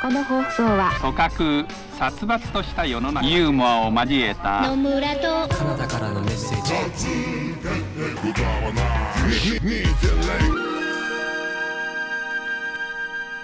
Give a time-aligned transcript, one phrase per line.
[0.00, 1.66] この放送は組閣
[1.98, 3.26] 殺伐とした世の中。
[3.26, 4.66] ユーモアを交えた。
[4.66, 7.08] 野村とカナダからのメッセージ。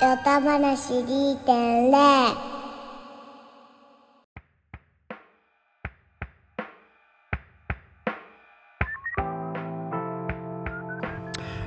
[0.00, 2.56] ヨタ話2.0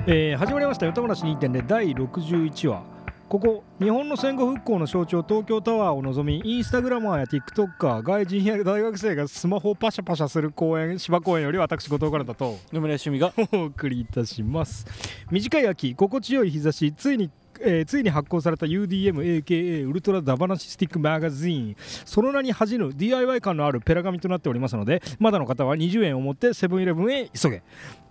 [0.06, 2.99] えー始まりました「よた話2.0」第61話
[3.30, 12.58] ここ日本の戦後復興の象徴東京タワーを望みインスタグラマーや TikToker 外人や大学生がスマホをパシャパシャする公園芝公園より私後藤からだと。
[12.72, 13.32] 野村趣味が。
[13.56, 14.84] お送りいたします。
[15.30, 17.30] 短い秋心地よい日差しついに
[17.62, 21.76] えーついに発行された UDMAKA ウルトラダバナシスティックマガジン。
[22.04, 27.62] その名に恥じぬ DIY 感のあるペラ紙となっておりますのでまだの方は20円を持ってセブンイレブンへ急げ。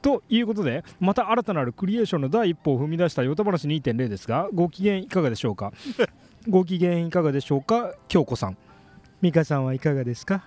[0.01, 5.73] ということでまた新たなるクリエーションの第一歩を踏み出したヨタ話2.0ですがご機嫌いかがでしょうか？
[6.47, 7.93] ご機嫌いかがでしょうか？
[8.07, 8.57] 京子さん。
[9.21, 10.43] 美香さんはいかがですか？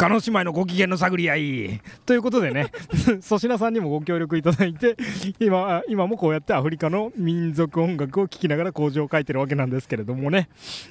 [0.00, 1.80] 鹿児島へのご機嫌の探り合い。
[2.06, 2.72] ということでね
[3.22, 4.96] 粗品さんにもご協力いただいて
[5.38, 10.48] 今今もこうやってアフリカの民族音楽を聴きながら工場を書いてるわけなんですけれどもね。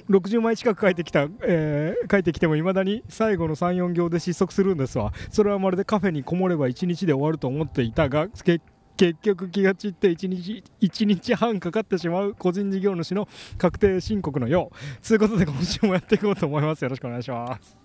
[0.08, 5.12] 60枚近く書いてきた、えー書いてきてもいまだに最後の34行で失速するんですわ。
[5.30, 8.60] それはまるでカフェにこもれば1日で終わると思っていたが結
[9.22, 14.70] 局気が散って1日1日半かかってしまう個人事業主の確定申告のよ
[15.02, 15.06] う。
[15.06, 16.82] ということで今週もやっていこうと思います。
[16.82, 17.79] よろしくお願いします。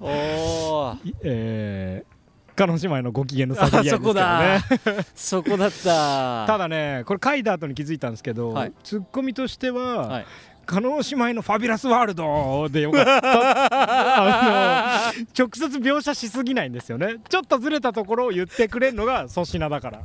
[0.00, 2.14] おえー、
[2.56, 4.20] 鹿児島へのご機嫌の探り合いですけどね。
[4.20, 4.60] あ
[5.14, 6.46] そこだった。
[6.46, 8.72] ただねこれ書いた後に気づいたんですけど、はい。
[8.82, 10.26] ツッコミとしては、はい。
[10.66, 13.10] 加納姉妹のファビュラスワールドでよかった。
[15.10, 17.16] あの直接描写しすぎないんですよね。
[17.28, 20.00] ちょっとずれたところを言ってくれるのが粗品だから。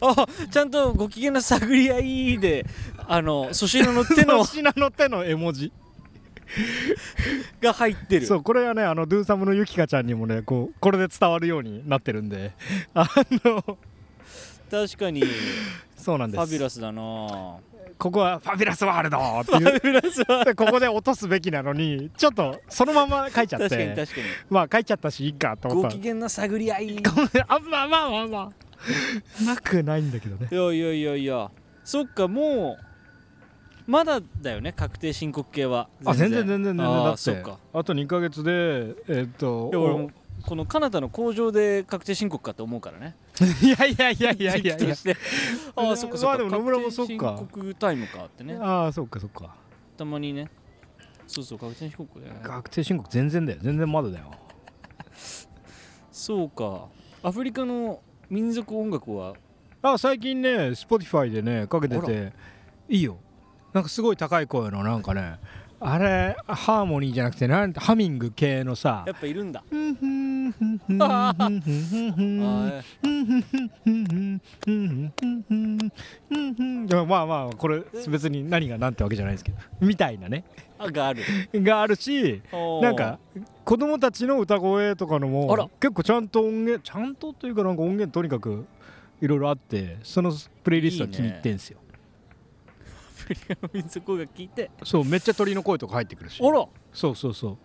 [0.00, 2.66] あちゃんとご機嫌な探り合いで
[3.06, 5.72] あの粗品の手の 粗品の手の絵文字
[7.60, 8.26] が入ってる。
[8.26, 12.52] そうこれはねあのドゥーサムのゆきかちゃんにもねこうこれで伝わるようになってるんで。
[12.94, 13.08] あ
[13.44, 13.78] の
[14.70, 15.22] 確かに。
[15.96, 16.40] そうなんです。
[16.44, 17.56] ファビュラスだな。
[17.98, 19.76] ここはファビュラスワールドってフいう。
[19.76, 24.26] ァビュラスはでここで落とすべきなのにちょっとそのまま書いちゃっ確かにて確かに。
[24.50, 25.96] まあ書いちゃったしいいかと思った。
[25.96, 26.86] ご機嫌な探り合い。
[26.96, 27.02] い
[27.48, 28.52] あまあまあまあま
[29.40, 29.44] あ。
[29.44, 30.48] なくないんだけどね。
[30.50, 31.50] やいやいやいや。
[31.84, 32.85] そっかもう
[33.86, 35.88] まだだよね確定申告系は。
[36.04, 36.46] あ全然。
[36.46, 37.58] 全然全然あーだってそっか。
[37.72, 40.10] あと2ヶ月でえっといや俺も
[40.44, 43.16] このカナダの工場で確定申告かと思うからね。
[43.62, 44.76] いやいやいやいやいや。
[44.76, 44.94] いや
[45.76, 46.26] ああそっかそっか。
[46.26, 48.56] まあでも野村もそっか確定申告タイムかってね。
[48.60, 49.54] ああそっかそっか。
[49.96, 50.50] たまにね。
[51.26, 52.40] そうそう確定申告ね。
[52.42, 53.58] 確定申告全然だよ。
[53.62, 54.30] 全然まだだよ。
[56.12, 56.86] そうか。
[57.22, 59.34] アフリカの民族音楽は？
[59.82, 62.32] あ最近ね Spotify でねかけてあて
[62.88, 63.18] いいよ
[63.76, 65.38] なんかすごい高い声のなんかね
[65.80, 69.62] あれハーモニーじゃなくてなんてハミング系のさやっぱいるんだ。
[70.88, 71.34] ま
[77.18, 80.44] あまあこれ別に何がなんてわけじゃないですけどみたいなね。
[80.80, 81.22] がある。
[81.52, 82.40] があるし
[82.80, 83.18] なんか
[83.66, 88.64] 子供たちの歌声とかのも結構ちゃんと音源ちゃんとというかなんか音源とにかく
[89.20, 90.32] いろいろあってその
[90.64, 91.78] プレイリストは気に入ってんすよ、
[93.34, 94.70] カの民族音楽聞いて。
[94.84, 96.42] そうめっちゃ鳥の声とか入ってくるし。
[96.42, 96.66] あら。
[96.92, 97.58] そうそうそう。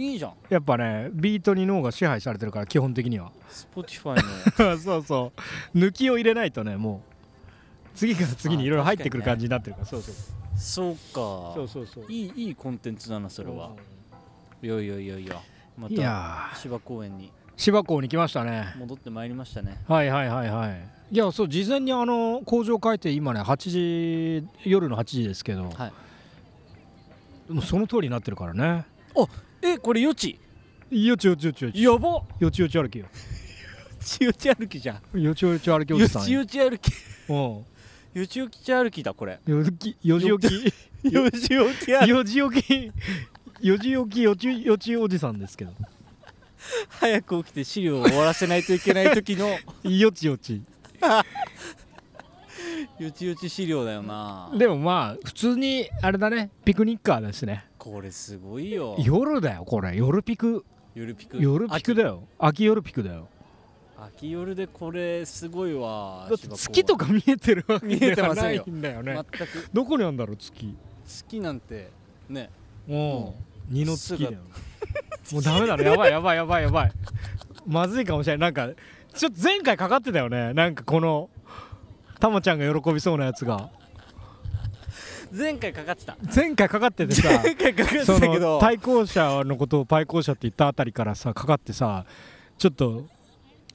[0.00, 0.34] いいじゃん。
[0.48, 3.32] やっぱねビートに脳が支配されてるから基本的には。
[3.50, 4.16] Spotify
[4.60, 4.76] の。
[4.78, 5.32] そうそ
[5.74, 5.78] う。
[5.78, 7.10] 抜きを入れないとねもう。
[7.94, 9.86] 次から次にいろいろ入ってくる感じになってるから。
[9.86, 10.14] そうそう。
[10.56, 11.52] そうか。
[11.54, 12.04] そうそうそう。
[12.08, 13.72] いいいいコンテンツだなそれは。
[14.62, 15.40] いやいやいやいや。
[15.76, 17.32] まいた芝公園に。
[17.56, 18.74] 芝港に来ましたね。
[18.78, 19.82] 戻ってまいりましたね。
[19.86, 25.92] はいはいはいはいいやそう事前にあの工場書いて今ね8時夜の8時ですけど、は
[27.48, 27.52] い。
[27.52, 28.84] もうその通りになってるからね。
[29.62, 30.38] えこれよち
[30.90, 32.22] よちよちよちよちやば。
[32.38, 33.06] よちよち歩きよ。
[34.00, 35.20] ちよち歩きじゃん。
[35.20, 36.22] よちよち歩きおよじさん。
[36.22, 36.92] ちよち歩き。
[37.28, 37.64] うん。
[38.14, 39.40] よちよち歩きだこれ。
[39.46, 40.44] よきよじよき
[41.02, 42.92] よちよきよじよき
[43.60, 45.72] よじよきよちよちおじさんですけど。
[46.88, 49.58] 早く起きて資料を終わらせないといけない時の。
[49.90, 50.62] よちよち
[52.98, 54.50] よちよち資料だよな。
[54.56, 57.64] でもまあ普通にあれだねピクニッカーですね。
[57.78, 58.96] これすごいよ。
[58.98, 59.96] 夜だよこれ。
[59.96, 60.64] 夜ピク。
[60.94, 61.38] 夜ピク？
[61.40, 62.24] 夜ピクだよ。
[62.38, 62.64] 秋？
[62.64, 63.28] 夜ピクだよ。
[63.96, 69.02] 秋秋夜でこれすごいわだって月とか見えてるわけ見えてではないませんよんだよ。
[69.02, 69.68] ね全く。
[69.72, 70.74] どこにあるんだろう月？
[71.06, 71.90] 月なんて
[72.28, 72.50] ね。
[72.86, 73.36] も
[73.70, 74.32] う二の月だよ。
[75.32, 75.84] もうダメだね。
[75.84, 76.92] やばいやばいやばいやばい。
[77.66, 78.52] まずいかもしれない。
[78.52, 78.74] なんか
[79.14, 80.54] ちょっと前回かかってたよね。
[80.54, 81.30] なんかこの
[82.18, 83.70] たまちゃんが喜びそうなやつが。
[85.32, 86.16] 前回かかってた。
[86.34, 88.54] 前回かかっててさ前回かかってそたけど。
[88.54, 92.04] の対向車のことをパイ校車って言ったあたりからさかかってさ
[92.58, 93.06] ちょっと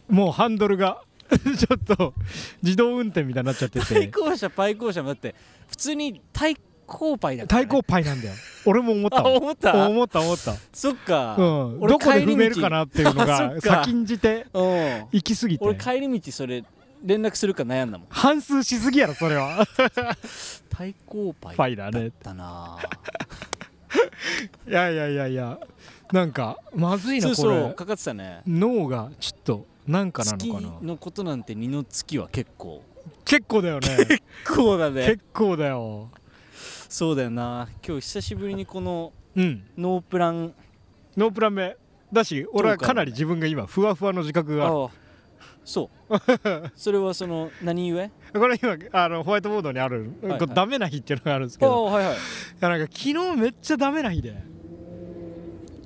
[0.10, 2.14] もうハンドルが ちょっと
[2.62, 5.34] 自動運転みたいになっちゃって対て向車パイ向車もだって
[5.68, 6.56] 普通に対
[6.86, 8.34] 向パイだから、ね、対向パイなんだよ。
[8.66, 9.88] 俺も思った思った？
[9.88, 10.54] 思った思った。
[10.74, 15.06] そっか、うん、俺どこで踏めるかなっていうのが先んじてうん。
[15.12, 15.66] 行き過ぎて。
[15.66, 16.64] 俺帰り道それ
[17.04, 18.08] 連絡するか悩んだもん。
[18.10, 19.66] 反数しすぎやろそれは。
[20.70, 22.78] 対向パイパイだねだな
[24.68, 25.60] いやいやいやいや。
[26.12, 28.42] なんかまずいなそれそうかかってたね。
[28.48, 30.74] 脳がちょっとなんかな月のかな。
[30.82, 32.84] のことなんて二の月は結構。
[33.24, 33.88] 結構だよね。
[34.06, 34.22] 結
[34.56, 35.06] 構だね。
[35.06, 36.10] 結構だよ
[36.96, 37.68] そうだよな。
[37.86, 39.66] 今日久しぶりにこのうん。
[39.78, 40.54] ノープラン。
[41.18, 41.76] ノープラン目。
[42.14, 44.68] だし俺はかなり自分が今ふわふわの自覚が。
[44.68, 44.90] あ
[45.66, 46.16] そう。
[46.74, 48.10] それはその何故？
[48.32, 50.40] これ今あのホワイトボードにある、いはい。
[50.40, 51.90] これダメな日っていうのがあるんですけあど。
[51.90, 52.14] あはいはい。
[52.14, 52.18] い
[52.62, 54.42] やなんか昨日めっちゃダメな日で。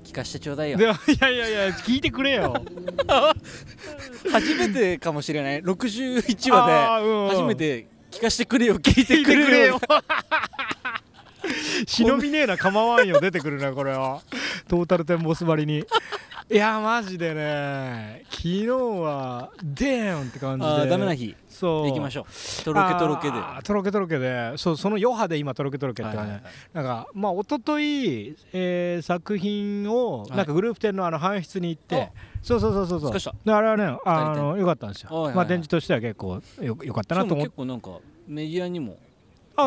[0.03, 0.77] 聞かしてちょうだいよ。
[0.77, 0.87] でい
[1.19, 2.53] やいやいや聞いてくれよ。
[4.31, 5.63] 初めてかもしれない。
[5.63, 8.75] 61あ話で初めて聞かしてくれよ。
[8.77, 9.81] 聞いてくれよ
[11.87, 14.21] 忍びねえな構わんよ出てくるなこれは。
[14.67, 15.85] トータルテンボスばりに。
[16.51, 20.87] いやマジでね昨日はデーンって感じで。
[20.87, 21.35] ダメな日。
[21.47, 21.87] そう。
[21.87, 22.63] 行きましょう。
[22.63, 23.37] とろけとろけで。
[23.63, 24.53] とろけとろけで。
[24.57, 26.51] そうその余波で今とろけとろけって感じ、はいはいはい。
[26.73, 30.29] なんかまあ一昨日、えー作品をはい。
[30.37, 32.09] なんかグループ展のあの搬出に行って、あ。
[32.41, 33.33] そうそうそうそうそう。
[33.45, 35.35] であれはねあのよかったんですよ、はいはいはい。
[35.35, 37.43] まあ展示としては結構よよかったなと思って。
[37.43, 37.91] 結構なんか
[38.27, 38.97] メディアにも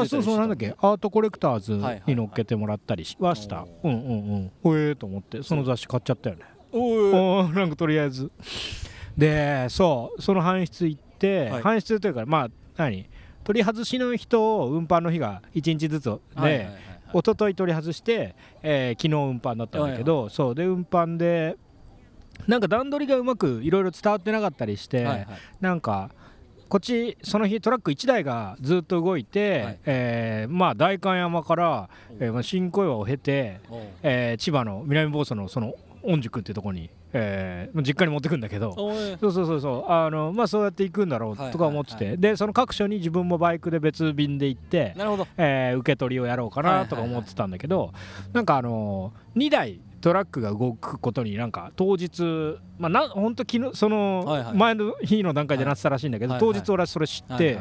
[0.01, 0.75] あそうそうなんだっけ。
[0.79, 2.03] アートコレクターズはいはいはい。
[2.09, 4.53] に乗っけてもらったりしはした、おうんうんうん。
[4.63, 5.43] ほえーと思って。
[5.43, 6.43] その雑誌買っちゃったよね。
[6.73, 8.31] おおーなんかとりあえず。
[9.17, 10.23] でそう。
[10.23, 11.63] その搬出行って、はい。
[11.63, 13.09] 搬出というかまあ何？
[13.45, 16.75] 取り外しの人を運搬の日が1日ずつで、はいはいはいはい。
[17.15, 20.55] 一昨日取り外して、えー昨日運搬だったんだけど、そう。
[20.55, 21.57] で運搬で
[22.47, 25.29] なんか段取りがうまくいろいろ伝わってなかったりして、はいはい。
[25.61, 26.11] なんか
[26.73, 29.79] こっちその日トラック1台がずっと動いて、はい。
[29.85, 33.61] えーまあ代官山から、えーまあ、新小岩を経て、
[34.03, 38.73] えー千葉の南房総のその御宿っていうところに、えー実家に持ってくんだけど。
[38.73, 39.93] そうそうそうそう。
[39.93, 45.27] あのまあそうやって行くんだろはいうとか思ってて、でその各所に自分もバイクで別便で行って、なるほど。
[45.37, 47.93] えー受け取りをやろうかなとか思ってたんだけど、
[48.33, 52.23] なんかあの2台トラックが動くことになんか当日
[52.79, 57.61] まあな本当昨日その前の日の段階でなってたらしいんだけど、当日俺はそれ知って、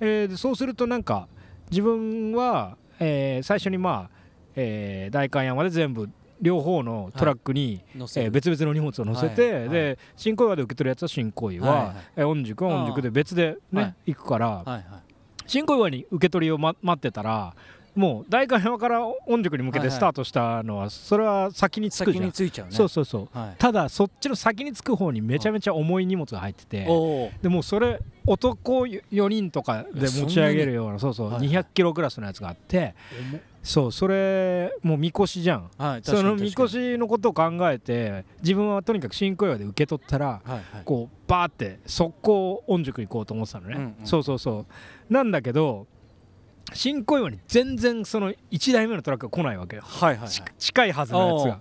[0.00, 1.28] えそうするとなんか
[1.70, 4.16] 自分は、えー最初にまあ、
[4.56, 6.08] えー代官山で全部
[6.40, 14.14] 両方のトラックに、えー別々の荷物を乗せて、で新小岩で受け取るやつは新小岩、えー御宿は御宿で別でね、はい。
[14.14, 14.62] 行くから、
[15.46, 17.54] 新小岩に受け取りを、ま、待ってたら
[17.96, 19.94] もう代官山から御宿に向けはいはい。
[19.94, 22.72] てスタートしたのはそれは先に着く先じゃん、についちゃうね。
[22.72, 23.38] そうそうそう。
[23.38, 23.54] はい。
[23.58, 32.94] ただそっちの先に着く方にめちゃめちゃ重い荷物が入ってて、おおでもうそれ男4人とかで持ち上げるようなそうそうはいはい200キロクラスのやつがあって
[33.62, 35.70] そうそれもうみこしじゃん。
[35.78, 40.62] はいそのみこしのことを考えて自分はとにかく新小岩で受け取ったらはいはい。
[40.84, 44.06] こうバーって速攻御宿行こうと思ってたのね、うんうん。
[44.06, 44.66] そうそうそ
[45.10, 45.12] う。
[45.12, 45.86] なんだけど
[46.74, 51.60] 新小岩に全然その1台目のトラックが来ないわけよ、はいはいち近いはずのやつが。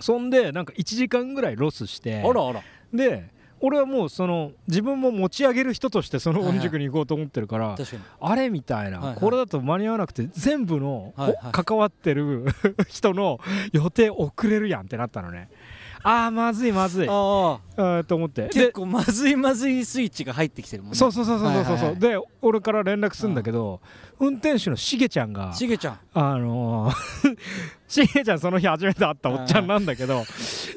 [0.00, 2.22] そんでなんか1時間ぐらいロスして。
[2.22, 2.62] あらあら。
[2.92, 3.30] で
[3.64, 8.02] 俺はもうその自分も持ち上げる人としてその御宿に行こうと思ってるから、確かに。
[8.20, 9.16] あれみたいな、はいはい。
[9.20, 11.38] これだと間に合わなくて全部の、はいはい。
[11.48, 12.44] お関わってる
[12.88, 13.38] 人の
[13.72, 15.48] 予定遅れるやんってなったのね
[16.04, 17.08] あーまずいまずい。
[17.08, 18.42] ああえーと思って。
[18.42, 20.96] で結構まずいまずいスイッチが入ってきてるもんね。
[20.96, 23.80] そうそうそうそうそうそう、はいで俺から連絡するんだけど
[24.18, 25.98] 運転手のしげちゃんがしげちゃん。
[26.14, 27.36] あのー
[27.92, 30.24] しげちゃんその日初めて会ったおっちゃんなんだけど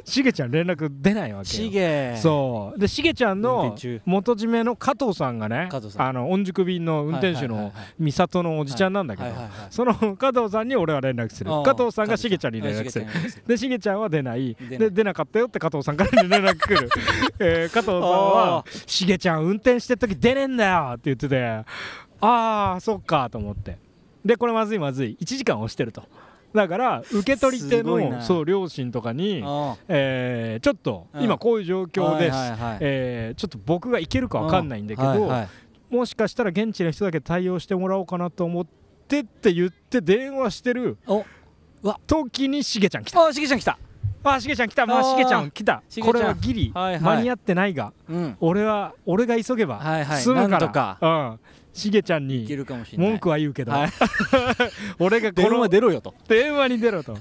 [0.03, 1.63] しげちゃん連絡出ないわけよ。
[1.63, 2.17] しげ。
[2.21, 2.79] そう。
[2.79, 9.29] でしげちゃん運の元締めの加藤さんがねあの御宿便の運転手の美里のおじちゃんなんだけど
[9.69, 11.51] その加藤さんに俺は連絡する。
[11.63, 13.05] 加藤さんがしげちゃんに連絡する。
[13.47, 14.55] でしげちゃんは出ない。
[14.59, 14.77] 出ない。
[14.79, 16.89] で出なかったよって加藤さんから連絡来る、
[17.39, 21.63] えー加藤さんは「しげちゃん運転してる時出ねえんだよ」って言っててあ
[22.19, 23.77] あそっかと思って。
[24.25, 25.17] でこれまずいまずい。
[25.21, 26.03] 1時間押してると
[26.55, 31.23] だから受け取り手のそう両親とかに、あえーちょっとうん。
[31.23, 32.37] 今こういう状あ況です、
[32.79, 35.31] えーちょっと僕が行けるか分かんないんだけど、
[35.89, 38.65] もしかしたら現地の人だけ対応してもらおうかなと思っ
[39.07, 41.23] てって言って電話してるお
[41.83, 41.99] わ。
[42.07, 43.25] 時にしげちゃん来た。
[43.27, 43.77] あしげちゃん来た。
[44.23, 44.85] あしげちゃん来た。
[44.87, 45.83] まあしげちゃん来た。
[46.01, 48.37] これはギリ間に合ってないがうん。
[48.39, 49.79] 俺は俺が急げば
[50.17, 50.97] 済むから。
[51.01, 51.39] うん
[51.75, 52.47] しげちゃんに
[52.97, 53.89] 文句は言うけど、はい。
[54.97, 56.15] 俺がこ電話の出ろよと。
[56.25, 57.17] 電話に出ろと。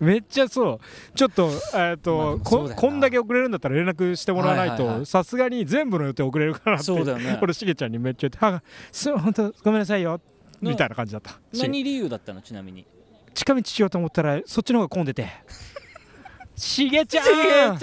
[0.00, 1.16] めっちゃそう。
[1.16, 6.84] ちょっとえっと、こんだけ遅れるんだったら連絡してもらわないとさすがに全部の予定遅れるからって。
[6.84, 7.38] そうだよね。
[7.40, 10.20] 俺しげちゃんにめっちゃ言って「はそう本当ごめんなさいよ」
[10.60, 11.30] なみたいな感じだった。
[11.52, 12.42] し何理由だったの？
[12.42, 12.84] ちなみに。
[13.34, 15.28] 近道しようと思ったらそっちの方が混んでて。
[16.56, 17.76] しげちゃん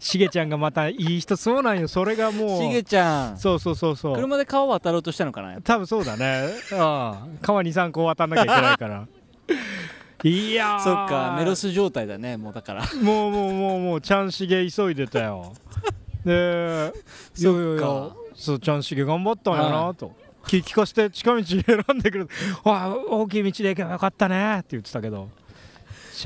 [0.00, 1.86] しげちゃんがまたいい人そうなんよ。
[1.86, 2.62] それがもう。
[2.62, 3.38] しげちゃん。
[3.38, 4.14] そうそうそうそう。
[4.16, 6.48] 車で川渡ろうとしたのかな多分そうだね。
[6.72, 7.26] ああ。
[7.42, 9.06] 川23個渡んなきゃいけないから。
[10.24, 10.80] いやー。
[10.80, 12.38] そっかメロス状態だね。
[12.38, 12.82] もうだから。
[13.02, 15.52] もうもうもうもうちゃんしげ急いでたよ。
[16.24, 16.92] で
[17.38, 20.12] いやいやいやそうちゃんしげ頑張ったんやはなと、
[20.46, 22.26] 聞聞かせて近道選んでくれ
[22.64, 24.58] ああ大きい道で行けばよかったね。
[24.58, 25.28] って言ってたけど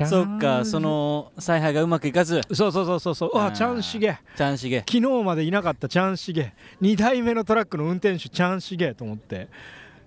[0.03, 2.41] そっかその采配がうまくいかず。
[2.51, 3.31] そうそうそうそうそう。
[3.35, 3.51] あー。
[3.51, 6.53] ちゃんしげちゃんしげ昨日までいなかったチャンシゲ。
[6.81, 9.47] 2台目のトラックの運転手チャンシゲと思って。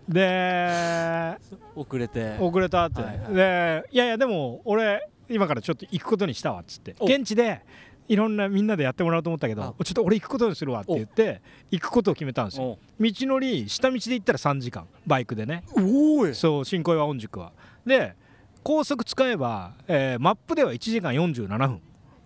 [0.09, 1.37] で
[1.75, 2.37] 遅れて。
[2.41, 3.35] 遅れたって、はいはい。
[3.35, 6.95] でいやいやでも俺今からちょっと行くことにしたわっつって。
[6.99, 7.07] お。
[7.07, 7.63] 現地で
[8.09, 9.57] いろんなみんなでやってもらおうと思ったけあ。
[9.57, 12.65] どちょっと俺行くことにするわって言って行くことを決めたんですよ。
[12.65, 12.79] お。
[13.01, 14.87] 道のり下道で行ったら3時間。
[15.07, 15.63] バイクでね。
[15.75, 16.35] おーい。
[16.35, 17.53] そう新小岩御宿は。
[17.85, 18.15] で
[18.63, 21.81] 高速使えば、えーマップでは1時間47分。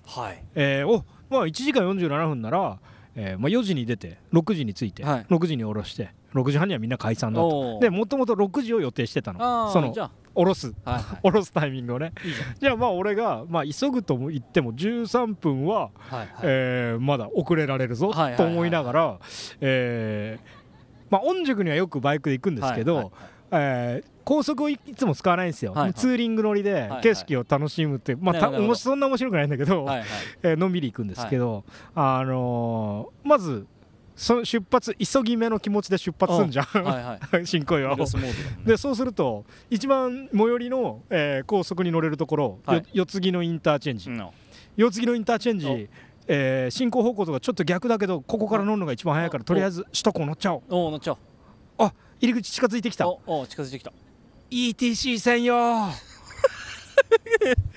[0.06, 0.42] はい。
[0.54, 2.78] えーおまあ1時間47分なら、
[3.14, 5.26] えーまあ、4時に出て6時に着いて、はい。
[5.30, 7.78] 6時に降ろして6時半にはみんな解散だと。
[7.80, 9.94] でもともと6時を予定してたあのその
[10.34, 10.72] 降ろす。
[10.84, 12.12] あはいは 降ろすタイミングをね。
[12.24, 16.28] いいいじゃあまあ俺が、まあ、急ぐとも言っても13分は、はいはい。
[16.42, 19.18] えーまだ遅れられるぞはいはいはいと思いながら、
[19.60, 20.62] えー
[21.10, 23.12] まあ、御宿にはよくバイクで行くんですけど、はいはい
[23.52, 25.94] えー高速をいいつも使わないんですよ、はいはい。
[25.94, 28.64] ツーリング乗りではい景色を楽しむって、まあ、たなるほど。
[28.66, 30.08] おもしそんな面白くないんだけど、はいはい。
[30.44, 33.66] えーのんびり行くんですけど、あのーまず
[34.14, 36.84] その出発急ぎ目の気持ちで出発すんじゃん、はい
[37.34, 37.42] はい。
[37.48, 37.96] 新小岩を。
[38.64, 42.78] でそうすると一番最寄りの、えー高速に乗れるところ、はい。
[42.78, 44.28] よ四つ木のインターチェンジ、うん。
[44.76, 45.60] 四つ木のインターチェンお。
[45.60, 45.88] ジ、
[46.28, 49.44] えー進行方向とかちょっと逆だけどここから乗るのが一番早いからお。
[49.44, 50.62] とりあえず首都高乗っちゃおう。
[50.70, 51.18] おお乗っちゃおう。
[51.18, 51.20] あ
[52.22, 53.08] 入り口近づいてきた。
[53.08, 53.92] おお近づいてきた。
[54.48, 55.88] ETC 専用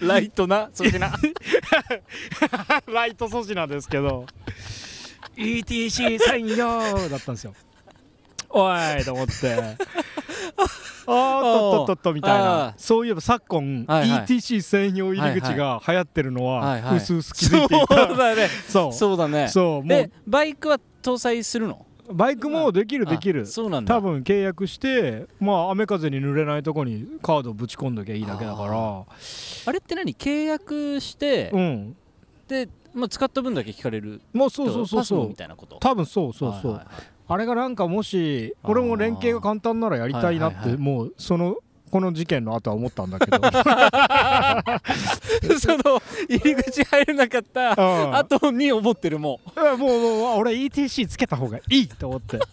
[0.01, 1.11] ライトなそしてな
[2.85, 4.27] ライト粗品ですけど。
[5.35, 7.55] ETC 専用だったんですよ。
[8.51, 9.33] おいと思って。
[11.07, 12.73] あーっとっとっとっとみたいあなー。
[12.77, 14.25] そういえば昨今、はいはい。
[14.25, 16.81] ETC 専用入り口が流行ってるのはいはい。
[16.83, 18.47] はうすうす気づいていた、そうだね。
[18.69, 18.93] そう。
[18.93, 19.47] そうだね。
[19.47, 21.83] そうもでバイクは搭載するの？
[21.94, 23.43] うバイクもできるできる。
[23.43, 23.95] あそうなんだ。
[23.95, 29.05] 多分契約してまあ雨風に濡れないとこにカードぶち込んどきゃいいだけだから。
[29.65, 30.13] あれって何？
[30.15, 31.95] 契約してうん。
[32.47, 34.21] でまあ使った分だけ聞かれる？
[34.33, 35.27] まあそうそうそうそう。
[35.29, 35.77] みたいなこと？
[35.79, 40.79] 多分そうそうそう、はいはいはいあれがなんかもしあー俺も連携が簡単ならやりたいなって、はいはいはい。
[40.79, 41.55] もうその
[41.95, 43.37] この事件の後は思ったんだけど。
[45.57, 48.15] その入り口入れなかったうん。
[48.17, 52.37] 後に思ってるもいやもうもうう俺 ETC つけた方がいいと思って。
[52.37, 52.47] だっ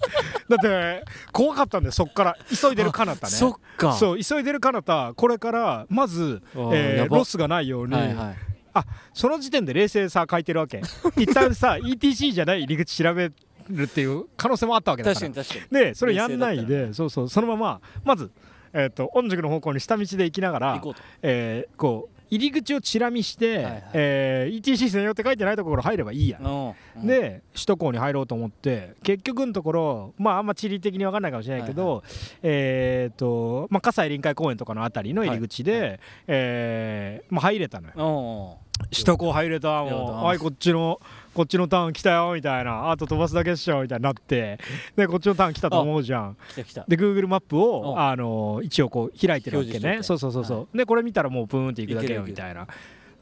[0.63, 2.37] て怖かったんだよそっから。
[2.49, 3.37] 急いでるかなたうね。
[3.37, 3.95] そっか。
[3.95, 8.85] そう急いでるかなたこれからまず、えーロスがないように、はいはい。
[9.13, 10.83] その時点で冷静さ書いてるわけ。
[11.17, 13.33] 一旦さ ETC じゃない入り口調べ
[13.69, 15.27] るっていう可能性もあったわけだから。
[15.29, 15.81] 確かに確かに。
[15.81, 18.31] でそれやんないで、そうそうそのまままず
[18.73, 21.03] えっ、と御宿の方向に下道で行きながら行こうと。
[21.23, 23.83] えーこう入り口をチラ見して、はいはい。
[23.93, 32.03] えー ETC 専用って書いてないところ入ればいいや、うんで首都高に入ろうと思って結局のところまああんま地理的に分かんないかもしれないけど、
[32.43, 41.01] えっ、とまあ葛西臨海公園とかのあたりの入り口で、はいえーまあ、入れたのよお首都高入れたやもだうはいこっちの
[41.35, 42.91] こっちのターン来たよみたいな。
[42.91, 44.11] あと飛ばすだけっしょみたいにな。
[44.11, 44.59] って
[44.97, 46.37] でこっちのターン来たと思うじゃん。
[46.51, 46.85] 来た来た。
[46.87, 48.01] で Google マップをうん。
[48.01, 50.01] あの一応こう開いてるわけね。
[50.03, 52.67] そうそうそうそう、でこれ見たらもうプーンっていくだけよみたいな。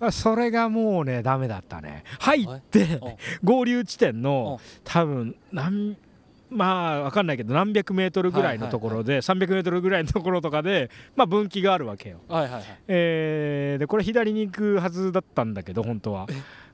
[0.00, 2.04] あそれがもうねダメだったね。
[2.19, 5.97] 入ってお 合流地点のお多分何
[6.50, 12.21] まあ分かんないけど何百メートルぐらいのところで300メートルぐらいのところとかでまあ分岐があるわけよ。
[12.28, 12.64] はいはいはい。
[12.88, 16.26] えーでこれ左に行くはずだったんだけど本当は。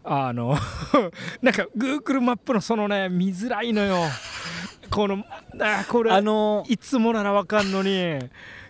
[0.09, 0.56] あの
[1.42, 3.97] なんか Google マップのそのね見づらいのよ。
[4.90, 5.25] この
[5.61, 8.18] あこれあのいつもならわかんのに。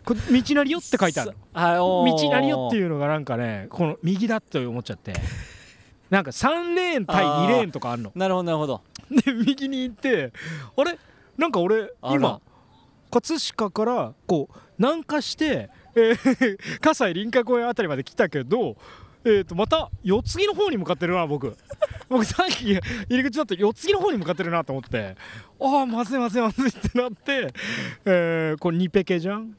[0.05, 5.13] これ道なりよって書いてある道なりよっていうのがなんかねこの右だって思っちゃって。
[6.11, 8.13] なんか3レーン対あー2レーンとかあんの。
[8.15, 10.33] なるほどなるほどで右に行って
[10.77, 10.99] あれ？
[11.37, 12.41] なんか俺今
[13.11, 18.77] 葛飾からこう南下して、えー、 葛西臨海公園あたりまで来たけど、
[19.25, 21.57] えー、とまた四つ木の方に向かってるな僕。
[22.09, 25.17] 僕さっき入り口だと四つ木の方に向かってるなと思って。
[25.61, 27.53] ああまずいまずいまずいってなって、
[28.05, 29.57] えー、これ2ペケじゃん？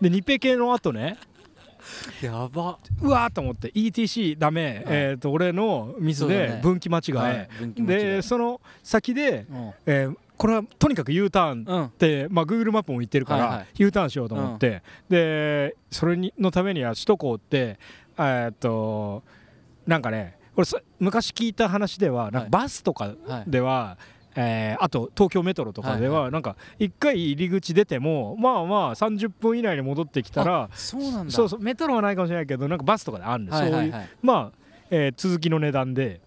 [0.00, 1.16] で2ペケの後ね
[2.22, 2.78] やば。
[3.02, 7.48] うわーと思って ETC ダメ、えー、と俺のミスで分岐間違え、はい
[7.78, 9.72] でその先で、うん。
[9.86, 13.66] えーこれはとにかく U ターンうんって、まあ、Google マップも言ってるから、はいはい。
[13.78, 17.78] U ターンしようと思って、でそれにのためには首都高って
[18.18, 19.22] えーっと
[19.86, 22.50] なんかねこれそ昔聞いた話ではなんはい。
[22.50, 23.50] かバスとかはい。
[23.50, 23.96] では、
[24.36, 31.32] えーあと東京メトロとかでは、はいなんか一回入り口出てもまあまあ30分以内に戻ってきたらそうなんだ。
[31.32, 34.08] そうそうメトロはないかもしれないけどなんかバスとかであるんです、はいはいはい。
[34.22, 34.58] まあ、
[34.90, 36.20] えー続きの値段で、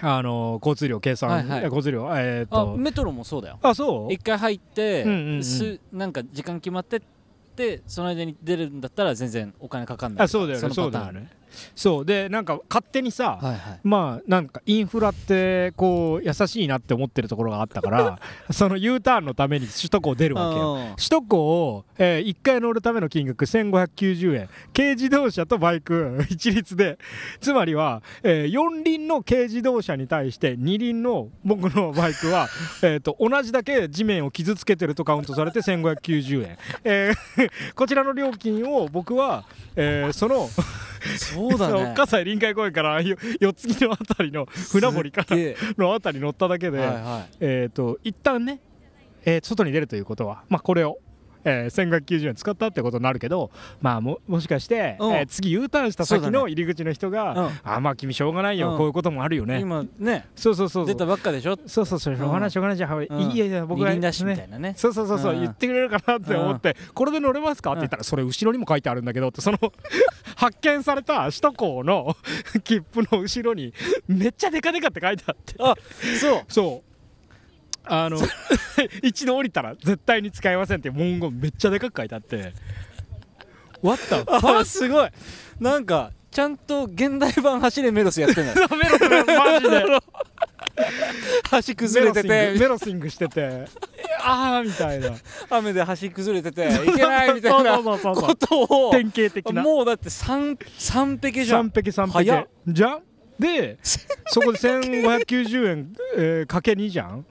[0.00, 1.60] あのー交通量計算、はいはい。
[1.60, 3.58] え交通量えーっとあメトロもそうだよ。
[3.62, 4.12] あそう？
[4.12, 5.44] 一回入って、うんうんうん。
[5.44, 7.00] すなんか時間決まってっ
[7.56, 10.84] てその間に出るんだったら全然お金かかんないあそうだよねのパターン。
[10.84, 11.30] そうだよね
[11.74, 12.04] そう。
[12.04, 13.80] でなんか勝手にさ、はいはい。
[13.82, 18.18] まあなんかインフラってこう優しいなって思ってるところがあったから
[18.50, 20.74] その U ターンのために首都高出るわけよ。
[20.74, 24.48] うん首都高を、え1回乗るための金額1590円。
[24.74, 26.98] 軽自動車とバイク一律で。
[27.40, 32.48] つまりは、え4輪の軽自動車に対して2輪の僕のバイクは、
[32.82, 39.44] えー、と同じだけ地面を傷つけてるとカウントされて1590円、えーこちらの料金を僕は、
[39.76, 40.48] えーその
[41.50, 41.94] そうだね。
[41.96, 45.36] 葛西臨海公園からよ四つ木のあたりの船堀から
[45.78, 47.36] のあたり乗っただけで、はいはい。
[47.40, 48.60] えっ、と一旦ね、
[49.24, 50.98] えー外に出るということはまあこれを、
[51.48, 53.50] えー、1590円使ったってことになるけど
[53.80, 55.12] まあももしかして、うん。
[55.14, 57.50] えー次 U ターンした先の入り口の人が、うん。
[57.62, 58.78] あまあ君しょうがないよ、うん。
[58.78, 59.60] こういうこともあるよね。
[59.60, 60.26] 今ね。
[60.34, 61.56] そうそうそう出たばっかでしょ？
[61.66, 62.16] そうそうそう。
[62.16, 62.76] しょうがないしょうがない。
[62.76, 63.02] じゃあ、ん。
[63.02, 64.10] いいやいや僕がねいな
[64.58, 64.74] ね。
[64.76, 65.40] そうそうそうそう、うん。
[65.40, 67.70] 言ってくれるかなって思って、これで乗れますか？
[67.72, 69.58] って言ったら、それ後ろにも書いてあるんだけどってその
[70.36, 72.16] 発見された首都高の
[72.64, 73.72] 切符の後ろに
[74.08, 75.54] めっちゃデカデカって書いてあって。
[75.58, 75.74] あ
[76.20, 76.42] そう。
[76.48, 76.95] そう
[77.86, 78.18] あの
[79.02, 82.52] 一度降りたら絶対に使えませんって文言めっちゃでかく書いてあって
[83.82, 85.08] 「What the あすごい。
[85.60, 88.68] なんかちゃんと現代版走れメロスやってんだよ。
[88.76, 89.84] メロスマジで。
[91.68, 92.28] 橋崩れてて。
[92.58, 93.64] メロシングしてて。
[94.20, 95.12] ああみたいな。
[95.48, 96.66] 雨で橋崩れてて。
[96.84, 97.78] いけないみたいな。
[97.78, 98.90] ことを。
[98.92, 99.62] 典型的な。
[99.62, 101.70] もうだって三三匹じゃん。
[101.70, 102.48] 三匹三匹早っ。
[102.68, 103.02] じゃん？
[103.38, 103.78] で
[104.26, 107.24] そこで1590円、えーかけ2じゃん？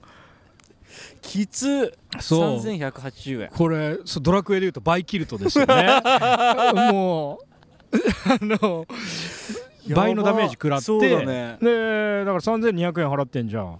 [1.25, 1.97] きつ。
[2.19, 2.59] そう。
[2.59, 3.49] 3180円。
[3.49, 6.01] これそうドラクエでいうとバイキルトですよね。
[6.91, 8.85] もうあの
[9.93, 11.09] 倍のダメージ食らって。
[11.09, 11.57] だね。
[11.61, 13.79] でだから3200円払ってんじゃん。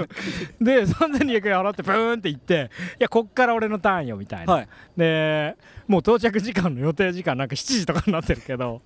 [0.60, 4.68] で3200円払ってブーンって行っていやこっから俺のターンよみたいな、はい。
[4.96, 5.56] で
[5.86, 8.80] もう到着時間の予定時間なんか7時とかになってるけど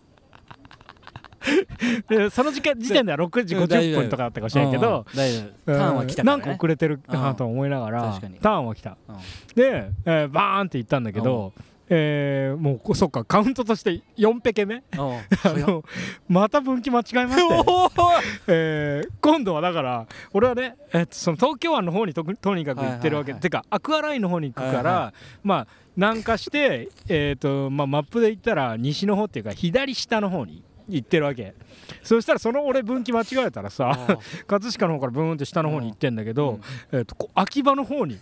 [2.09, 9.17] でその時間時点では6時50分とかだったかもしれんけど、うんターンは来たね、なんか遅れてるなと思いながら、ターンは来た、うん
[9.55, 11.53] で、えーバーンって行ったんだけど、
[11.89, 14.77] えーもうこそっかカウントとして4ペケ目？
[14.77, 15.85] うん あの
[16.29, 17.43] また分岐間違えまして、
[18.49, 31.55] えー今度はだから俺はね、えーその東京湾の方にととにかく行ってるわけ、はいはいはいてかアクアラインの方に行くから、はいはまあ南下して、えーとまあ、マップで行ったら西の方っていうか左下の方に行ってるわけ。
[32.03, 36.61] そしたらその俺分岐間違えたらさあ葛飾の方からブーンって下の方に行ってんだけど、
[36.93, 38.19] えー、と秋葉の方に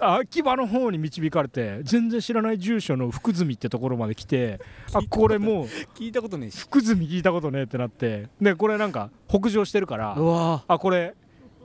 [0.00, 4.60] 秋葉の方に導かれて全然知らない住所の福住ってところまで来て
[4.92, 5.66] あこれもう
[5.96, 6.60] 聞いたことねえし。
[6.60, 8.28] 福住聞いたことねえってなって。
[8.40, 10.64] でこれなんか北上してるからうわ。
[10.68, 11.14] あこれ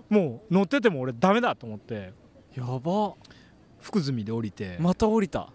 [0.09, 2.13] もう乗ってても俺ダメだと思って
[2.55, 3.13] やば。
[3.79, 5.49] 福住で降りて、また降りた。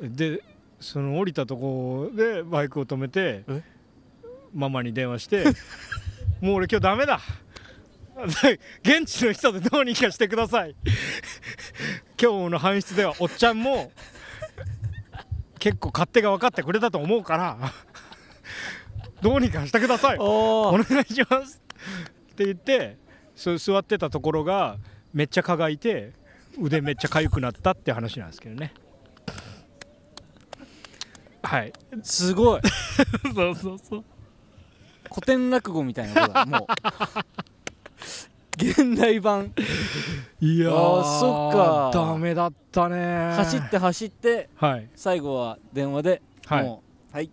[0.00, 0.42] で
[0.80, 3.62] その降りたとこでバイクを止めてえ？
[4.54, 5.44] ママに電話して
[6.40, 7.20] 「もう俺今日ダメだ。
[8.82, 10.76] 現地の人でどうにかしてください。
[12.20, 13.90] 今日の搬出ではおっちゃんも
[15.58, 17.72] 結構勝手が分かってくれたと思うから
[19.20, 20.18] どうにかしてください。
[20.20, 21.60] おお願いします。
[22.32, 22.98] って言って
[23.34, 24.78] そう座ってたところが
[25.12, 26.12] めっちゃ蚊がいて
[26.60, 28.72] 腕めっちゃ痒くなったって話なんですけどね。
[31.42, 31.72] はい。
[32.02, 32.60] すごい。
[33.34, 34.04] そうそうそう
[35.14, 36.46] 古典落語みたいなことだ。
[36.46, 36.66] もう。
[38.58, 39.52] 現代版。
[40.40, 41.90] いやあーそっか。
[41.94, 43.32] ダメだったね。
[43.34, 44.88] 走って走ってはい。
[44.96, 46.64] 最後は電話で、はい。
[46.64, 47.30] もうはい。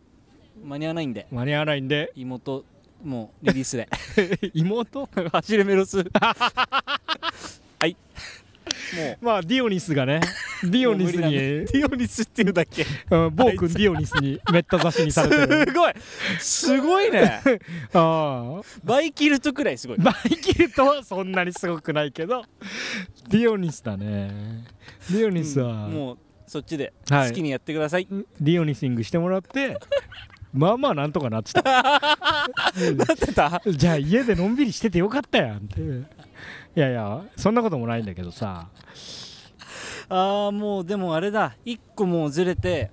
[0.64, 1.26] 間に合わないんで。
[1.32, 2.12] 間に合わないんで。
[2.16, 2.66] 妹
[3.04, 3.90] もうリリースで。
[4.54, 5.10] 妹？
[5.32, 6.06] 走れメロス。
[6.20, 7.98] はい
[8.96, 9.26] もう。
[9.26, 10.22] まあディオニスがね
[10.64, 11.32] ディオニスに。
[11.32, 12.86] ディオニスっていうだけ？
[13.10, 15.66] うん暴君ディオニスにめった刺しにされてる。
[15.66, 15.94] すごい。
[16.40, 17.42] すごいね。
[17.94, 18.62] ああ。
[18.84, 19.98] バイキルトくらいすごい。
[19.98, 22.44] バイキルトはそんなにすごくないけど。
[23.30, 24.66] ディオニスだね。
[25.10, 27.30] ディオニスは、うんもうそっちではい。
[27.30, 28.08] 好きにやってください、
[28.42, 29.78] ディオニシングしてもらって
[30.54, 31.62] まあまあなんとかなってた。
[31.62, 33.62] うんなってた？
[33.66, 35.80] じゃあ家でのんびりしててよかったやんって
[36.76, 38.70] いやいやそんなこともないんだけどさ。
[40.10, 41.56] ああもうでもあれだ。
[41.66, 42.92] 一個もうずれて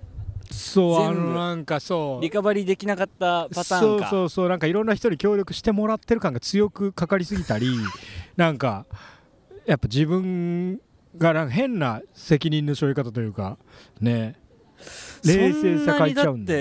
[0.51, 2.23] そうあのなんかそう。
[2.23, 4.09] リカバリーできなかったパターンか。
[4.09, 7.69] そうそうそうなんかいろんな人に協力してもらってる感が強くかかりすぎたり
[8.37, 8.87] なんか
[9.67, 10.81] やっぱ自分
[11.17, 13.59] がなんか変な責任の背負い方というか
[14.01, 14.37] ね。
[15.25, 16.55] 冷静さ欠いちゃうんだ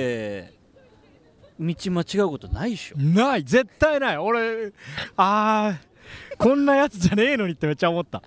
[1.59, 2.97] 道間違うことないでしょ。
[2.97, 4.17] ない絶対ない。
[4.17, 4.73] 俺
[5.15, 5.87] あー
[6.37, 8.21] こんなやつじゃねえのにってめっちゃ思った。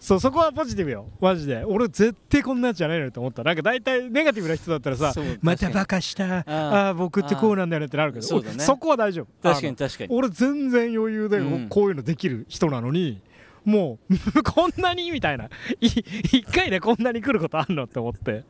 [0.00, 1.06] そうそこはポジティブよ。
[1.20, 1.64] マジで。
[1.64, 3.42] 俺絶対こんなやつじゃないのにって思った。
[3.44, 5.12] なんか大体ネガティブな人だったらさ
[5.42, 6.44] またバカした。
[6.46, 8.26] ああ僕ってこうなんだよねってなるけど。
[8.26, 8.54] そうだね。
[8.56, 9.26] 俺そこは大丈夫。
[9.42, 10.16] 確かに確かに。
[10.16, 11.68] 俺全然余裕でうん。
[11.68, 13.20] こういうのできる人なのに、
[13.64, 15.44] もう こんなにみたいな。
[15.80, 18.44] い一回でこんなに来ることあんのって思って、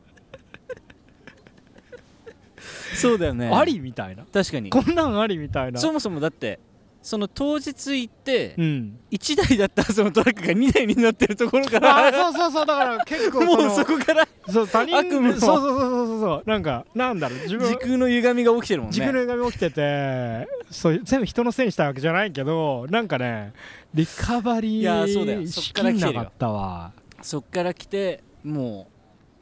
[2.95, 3.49] そうだよね。
[3.49, 4.23] ありみたいな。
[4.31, 4.69] 確かに。
[4.69, 5.79] こんなんありみたいな。
[5.79, 6.59] そもそもだって
[7.01, 8.99] その当日行ってうん。
[9.11, 18.97] 1台だったそのトラックが2台になってるところかあらーそうそうそうだから結構 もうのそこからそう他人悪夢のそうそうそうそうそうなんかなんだろう自分時空の歪みが起きてるもんね。
[18.99, 23.53] 自分の歪み起きててそう全部人のせいにしたわけじゃないけどなんかね
[23.93, 25.41] リカバリいやそうだよ。
[25.41, 26.91] ーそっしきんなかったわ。
[27.21, 28.87] そっから来ても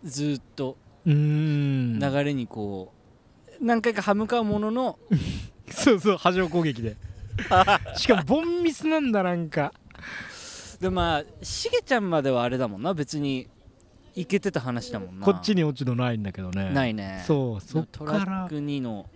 [0.05, 2.93] うずーっと流れにこ
[3.59, 4.99] う何回か歯向かうものの
[5.69, 6.95] そうそう波状攻撃で
[7.95, 9.73] しかもボンミスなんだなんか。
[10.80, 12.93] でまあしげちゃんまではあれだもんな。
[12.93, 13.47] 別に
[14.15, 15.26] いけてた話だもんな。
[15.26, 16.71] こっちに落ち度ないんだけどね。
[16.71, 17.23] ないね。
[17.26, 19.10] そうそっトラック2の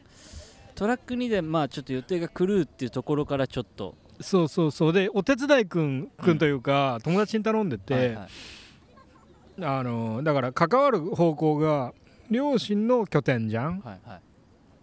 [0.76, 3.96] トラック2でまあちょっと予定が狂うっていうところからちょっと。
[4.20, 4.94] そうそうそう。
[4.94, 8.28] でお手伝いくんくんというか、友達に頼んでて、はいはい
[9.64, 11.94] あのだから関わる方向が
[12.30, 13.82] 両親の拠点じゃん。
[13.82, 14.22] はいはい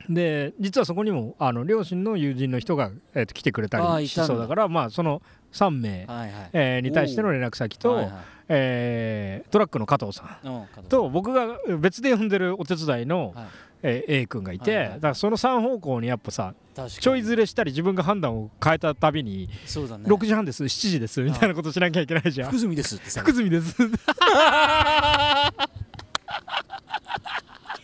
[0.09, 5.21] で実はそこにもあの両親の友人の人が、えーと来てくれたりしそうだからまあその
[5.53, 6.51] 3名、はいはい。
[6.53, 8.15] えーに対しての連絡先と、はいはい。
[8.49, 10.67] えートラックの加藤さん。
[10.89, 13.47] と僕が別で呼んでるお手伝いの、はい。
[13.83, 14.95] えー A 君がいて、はいはい。
[14.95, 16.55] だからその3方向にやっぱさ
[17.01, 20.05] ちょいずれしたり自分が判断を変えたたびに、そうだね。
[20.07, 22.49] 6時半です7時ですみたいなことしなきゃいけないじゃん。
[22.51, 23.77] 福住です福住です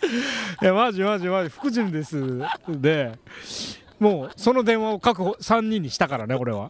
[0.63, 2.23] いやマジマジマジ福住です。
[2.69, 3.13] で
[3.99, 6.69] もうその電話を確保3人にしたからね俺は。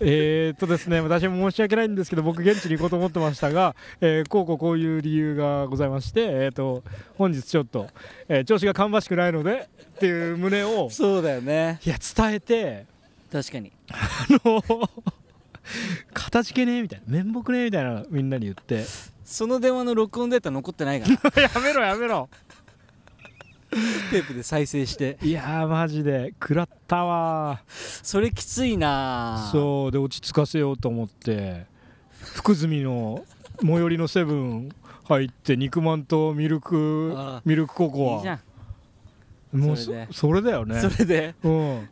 [0.00, 6.82] えーっとですね私も申し訳ないんですけど僕現地に行こうと思ってましたが、えーこうこうこういう理由がございましてえーっと
[7.16, 7.86] 本日ちょっと、
[8.28, 11.78] えー調子が芳しくないのでっていう旨をそうだよね。
[11.86, 12.86] いや伝えて
[13.32, 13.72] 確かに。
[13.90, 13.96] あ
[14.44, 14.62] の
[16.12, 18.84] 形けねえみたいな面目ねえみたいなみんなに言って
[19.24, 21.42] その電話の録音データ残ってないから。
[21.42, 22.28] やめろやめろ。
[24.10, 25.18] テープで再生して。
[25.22, 26.34] いやーマジで。
[26.40, 27.62] 食らったわ。
[27.68, 29.46] それきついな。
[29.48, 31.66] うそうで落ち着かせようと思って。
[32.20, 33.24] 福住の
[33.60, 34.68] 最寄りのセブン
[35.04, 38.40] 入って肉まんとミルクあミルクココいいじゃア
[39.56, 40.12] もうそそれで。
[40.12, 40.78] それだよね。
[40.78, 41.34] んそれで。
[41.42, 41.88] うん。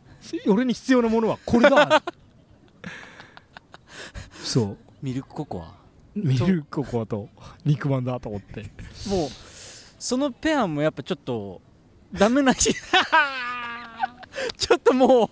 [0.47, 2.01] 俺に必要なものはこれだ。
[4.43, 4.77] そう。
[5.01, 5.82] ミルクココア？
[6.15, 7.29] ミルクココアと
[7.65, 8.61] 肉まんだと思って。
[9.09, 9.29] もう
[9.99, 11.61] そのペアもやっぱちょっと
[12.13, 12.73] ダメなし
[14.57, 15.27] ちょっともう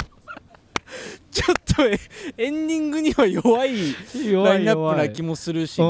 [1.30, 2.00] ちょっとえ
[2.38, 5.86] エンディングには弱いラインナップな気もするしね。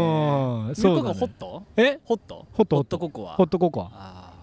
[0.76, 1.20] そうだね。
[1.20, 1.64] ホット？
[1.78, 2.00] え？
[2.04, 2.48] ホット？
[2.54, 3.00] ホットホット。
[3.00, 3.34] ココア？
[3.36, 3.90] ホットココア。
[3.94, 4.34] あ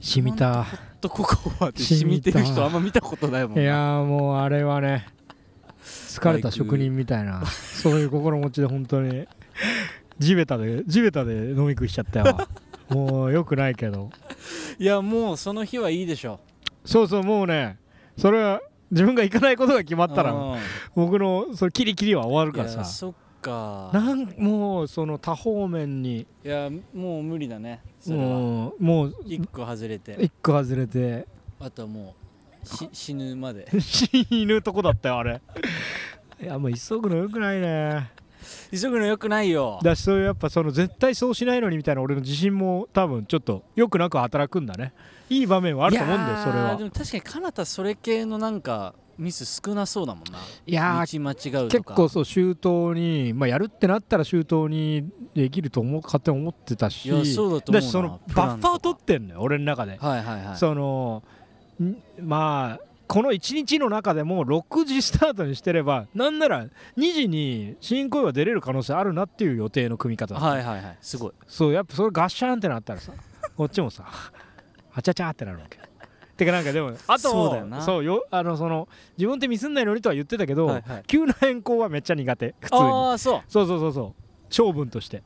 [0.00, 0.64] 染みた。
[0.64, 3.62] ホットココアって染みてる人あんま見たことないもんな。
[3.62, 5.06] いやーもうあれはね
[6.18, 9.26] 疲れた職人みたいなそういう心持ちで本当に。
[10.18, 12.38] 地べたで地べたで飲み食いしちゃったよ。
[12.88, 14.10] もうよくないけど。
[14.78, 16.40] いやもうその日はいいでしょ。
[16.84, 17.78] そうそうもうね
[18.16, 20.58] それは自分が行かないことが決まったらうん。
[20.94, 22.84] 僕のそのキリキリは終わるからさ。
[22.84, 23.90] そっか。
[23.92, 26.26] なんもうその多方面に。
[26.44, 28.24] いやもう無理だねそれは。
[28.24, 30.16] もうもう一個外れて。
[30.20, 31.26] 一個外れて。
[31.60, 32.27] あとはもうし
[32.92, 33.68] 死ぬまで。
[33.80, 35.40] 死ぬとこだったよあれ。
[36.42, 38.10] いやもう急ぐのよくないね。
[38.70, 39.80] 急ぐのよくないよ。
[39.82, 44.92] だしそういうやっぱその絶対そうしないのにみたいな俺の自信も多分ちょっとよくなく働くんだね。
[45.30, 46.76] いい場面はあると思うんだよそれは。
[46.76, 50.38] でも確かにかなたそれ系のなんかミス少なそうだもんな。
[50.66, 51.92] いやー道間違うとか。
[51.94, 57.06] 結構そう周到に、まあ、やるってなったら周到にできると思う勝手に思ってたし。
[57.06, 60.56] いやそうだと思うなしそのバッファーを取ってんのよ俺の中で、はいはいはい。
[60.56, 61.37] そのん
[62.20, 70.48] まあこの1日の中でも6時スタートにしてればなんなら2時に新恋は出れる可能性あるなっていう予定の組み方だった。
[70.48, 70.98] はいはいはい。
[71.00, 71.32] すごい。
[71.46, 73.12] そうやっぱそれガッシャーンってなったらさ
[73.56, 74.04] こっちもさ
[74.90, 75.78] はちゃちゃってなるわけ。
[76.36, 77.80] てかなんかでもあとそうだよな。
[77.80, 81.02] そうよあのその自分ってミスんないのにとは言ってたけど、はいはい。
[81.06, 82.82] 急な変更はめっちゃ苦手普通に。
[82.82, 83.40] ああそう。
[83.48, 84.54] そうそうそうそう。
[84.54, 85.22] 性分として、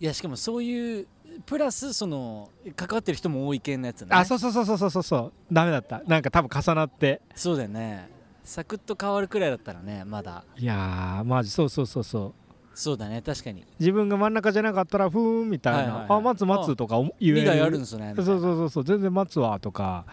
[0.00, 1.06] いやしかもそういう
[1.46, 4.08] プラスその関わってる人も多い系のやつね。
[4.10, 5.02] あそうそうそうそうそうそう。
[5.02, 6.02] そうダメだった。
[6.06, 7.20] なんか多分重なって。
[7.34, 8.10] そうだよね。
[8.44, 10.44] サクッと変わるくらいだったらねまだ。
[10.56, 11.50] いやーマジ。
[11.50, 12.41] そうそうそうそう
[12.74, 13.64] そうだね確かに。
[13.78, 16.18] 自分が真ん中じゃなかったらふーんみたいな、はいはいはい。
[16.18, 17.64] あ待つ待つとか思言える。
[17.64, 20.04] あるんですねそうそうそうそう全然待つわとか、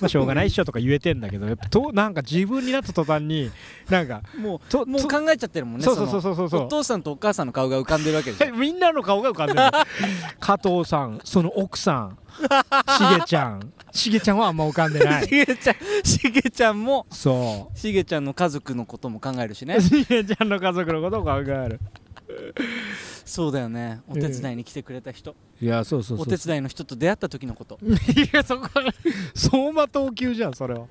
[0.00, 3.50] まあ、しょうがないっしょとか言えてんだけどやっぱとなんか自分になった途端に
[3.90, 6.60] なんかもととうもう考えちゃってるもんねそうそうそうそそうそう。
[6.60, 8.52] のお父さんとお母さんの顔が浮かんでるわけでしょ。
[8.56, 9.60] みんなの顔が浮かんでる。
[10.40, 13.72] 加藤さんその奥さんしげちゃん。
[13.92, 15.24] しげちゃんはあんま浮かんでない。
[15.28, 19.76] しげちゃんしげちゃんもそしげちゃんの家族のことも考えるしね。
[19.76, 21.80] うしげちゃんの家族のことを考える
[23.24, 24.00] そうだよね。
[24.08, 27.78] お手伝いに来てくれた人、いやそうそうそうお手伝いの人と出会った時のこと。
[27.84, 27.86] い
[28.32, 28.92] やそこは
[29.34, 30.86] 走馬灯級じゃんそれは。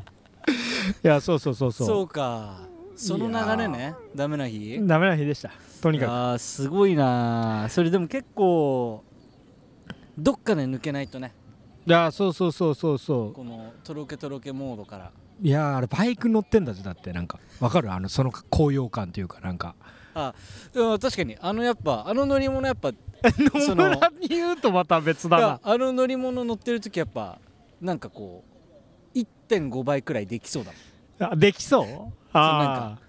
[1.03, 1.87] いやそうそうそうそう。
[1.87, 2.59] そうか。
[2.95, 3.95] その流れね。
[4.15, 4.79] ダメな日？
[4.87, 5.51] ダメな日でした。
[5.81, 7.67] とにかあーすごいな。
[7.69, 9.03] それでも結構
[10.17, 11.33] どっかで抜けないとね。
[11.85, 15.11] くいやそうそうそうそうそこのとろけとろけモードから。
[15.43, 17.39] ういやあれバイク乗ってんだぜだってなんか。
[17.59, 17.91] わかる？
[17.91, 19.75] あのその高揚感というかなんか
[20.15, 22.91] うん確かにあのやっぱあの乗り物やっぱ
[23.65, 25.59] その野村に言うとまた別だな。
[25.61, 27.39] あの乗り物乗ってる時やっぱ
[27.81, 28.43] なんかこ
[29.13, 30.71] う1.5倍くらいできそうだ
[31.19, 31.31] もん。
[31.31, 31.85] あできそう？
[31.85, 32.99] なんあ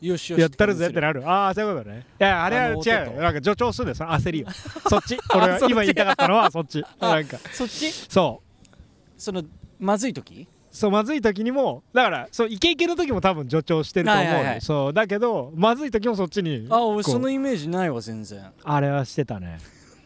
[0.00, 1.28] よしよしあやったるぜってなる。
[1.28, 2.06] ああそういうことね。
[2.20, 4.50] いやあれは違うなんか助長するん焦りを
[4.90, 5.16] そっち。
[5.34, 6.82] 俺は今言いたかったのはそっち。
[6.98, 7.38] あなんか。
[7.52, 7.92] そっち？
[7.92, 8.76] そう。
[9.16, 9.44] その
[9.78, 10.48] まずい時？
[10.72, 14.60] そうまずい時にもだからそうイケイケの時も多分助長してると思うよ、はいはいはい。
[14.62, 18.50] そうだけどまずい時もそっちにあ俺そのイメージないわ全然。
[18.64, 19.58] あれはしてたね。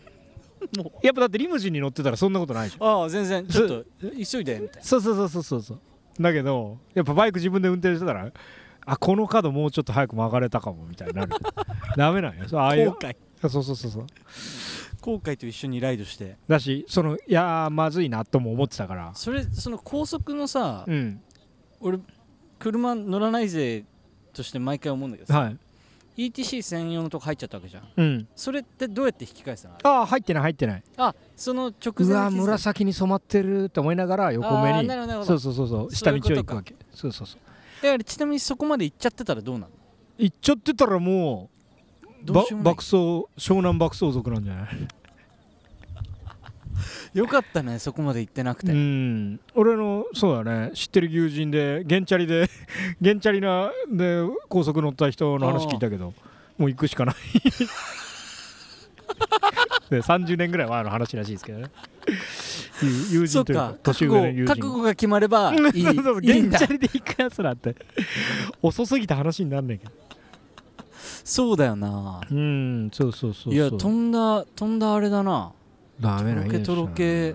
[0.77, 5.81] もやっぱだってリムジンに乗ってたらそんなことないじゃんああ全然ちょっと急いでみたいそうそうそうそうそうそう。
[6.21, 8.33] だけどやっぱバイク自分で運転してたら
[8.85, 11.33] あこの角もうちょっと早く曲がれたかもみたいになる。
[11.97, 12.87] ダメなんよそうああいう。
[12.87, 13.17] な後悔。
[13.43, 14.07] そうそうそうそう
[15.07, 16.37] 後悔と一緒にライドして。
[16.49, 19.13] だしそのいやーまずいなとも思ってたから。
[19.15, 21.21] それその高速のさ、うん。
[21.81, 22.01] 俺
[22.59, 23.85] 車乗らないぜ
[24.33, 25.59] として毎回思うんだけどさ、はい。
[26.17, 27.85] ETC 専用のとこ入っちゃったわけじゃん。
[27.97, 28.29] うん。
[28.35, 29.75] それってどうやって引き返すの？
[29.75, 30.83] あれああ入ってない入ってない。
[30.97, 34.89] あその直うわ前に気づいた紫に染まってるって思いながら横目に。
[34.89, 35.39] なるほどなるほど。
[35.39, 35.95] そうそうそうそう。
[35.95, 36.75] 下道を行くわけ。
[36.93, 37.41] そうそうそう。
[37.83, 39.69] だからちなみにそこまで行っちゃってたらどうなの？
[40.19, 41.56] 行っちゃってたらもう
[42.25, 42.97] ば爆走
[43.39, 44.67] 湘南爆走族なんじゃない？
[47.19, 49.41] よかったねそこまで行ってなくて、うん。
[49.55, 50.73] 俺のそうだね。
[50.75, 52.51] 知ってる友人でゲンチャリで
[53.01, 56.13] ゲンチャリなで高速乗った人の話聞いたけど
[56.59, 57.15] もう行くしかない。
[59.89, 61.71] で30年ぐらい前の話らしいですけどね。
[63.11, 63.77] 友人というかか。
[63.85, 64.55] 年上の友人。
[64.55, 65.83] 覚悟が決まればいい。
[65.83, 66.23] そうそうそう。
[66.23, 66.59] いいんだ。
[66.59, 67.75] ゲンチャリで行くやつなんて。
[68.61, 69.93] 遅すぎた話になんねんけど
[71.27, 72.21] そうだよな。
[72.31, 75.53] うんそうそうそういや飛んだ飛んだあれだな。
[75.99, 77.35] ダメなとろけとろけ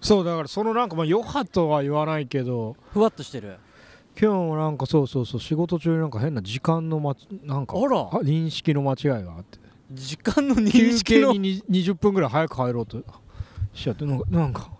[0.00, 3.58] そうだからそのなんかまあ余波とは言わないけどふわっとしてる。
[4.18, 8.08] 今日もなんかそうそうそう仕事中になんか変な時間のまなんかあら。
[8.22, 9.58] 認識の間違いがあって。
[9.92, 11.32] 時間の認休識の。
[11.34, 13.04] 憩にに20分ぐらい早く帰ろうと
[13.74, 14.70] しちゃってなんかなんか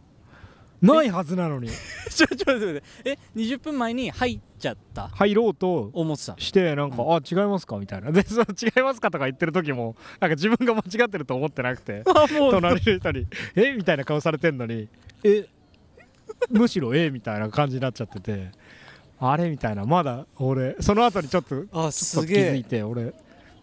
[0.80, 1.68] ないはずなのに。
[2.08, 5.08] ちょちょちょ待ってえ20分前に入っちゃった。
[5.08, 6.34] 入ろうと思ってた。
[6.38, 7.76] してなんか、うあ違いますか？
[7.78, 8.12] みたいな。
[8.12, 9.10] でその違いますか？
[9.10, 12.02] とか言ってる時もなんか自分が間違ってると思ってなくて。
[12.50, 13.72] 隣の人に「え？
[13.74, 14.88] みたいな顔されてんのに
[15.24, 15.46] 「え？
[16.50, 17.10] むしろえ？
[17.10, 18.50] みたいな感じになっちゃってて。
[19.18, 19.48] あれ？
[19.50, 19.84] みたいな。
[19.84, 23.14] まだ俺その後にちょっとあっと気づいすげえて俺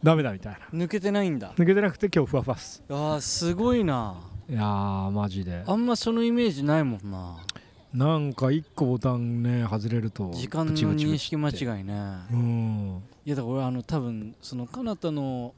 [0.04, 0.86] ダメだみたいな。
[0.86, 1.54] 抜けてないんだ。
[1.56, 2.84] 抜けてなくて今日ふわふわっす。
[2.90, 4.16] あーすごいな。
[4.50, 5.64] いやーマジで。
[5.66, 7.38] あんまそのイメージないもんな
[7.94, 11.94] なんか一個ボタンね外れると時間の認識間違いね。
[12.32, 13.04] うん。
[13.24, 15.54] いやだから俺あの多分その彼方の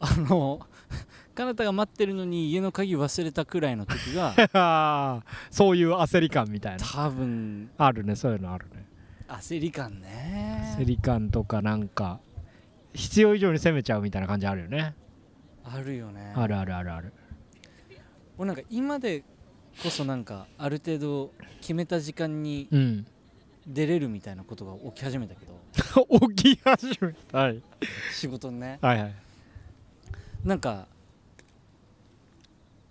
[0.00, 0.58] あの
[1.36, 6.84] 彼方が待ってるのに家の鍵忘れたくらいの時が そういう焦り感みたいな。
[6.84, 7.70] 多分。
[7.78, 8.84] あるねそういうのあるね。
[9.28, 10.74] 焦り感ね。
[10.76, 12.18] 焦り感とかなんか
[12.92, 14.94] 必要以上に攻めちゃうみたいな感じあるよね。
[15.64, 16.32] あるよね。
[16.34, 17.12] あるあるあるある。
[18.36, 19.22] 俺なんか今で
[19.82, 23.06] こそなんかある程度決めた時間にうん。
[23.66, 25.56] 出れるみたいなことが起き始めたけど。
[26.36, 27.60] 起き始めたはい。
[28.12, 28.78] 仕事にね。
[28.80, 29.14] はいはい。
[30.44, 30.86] なんか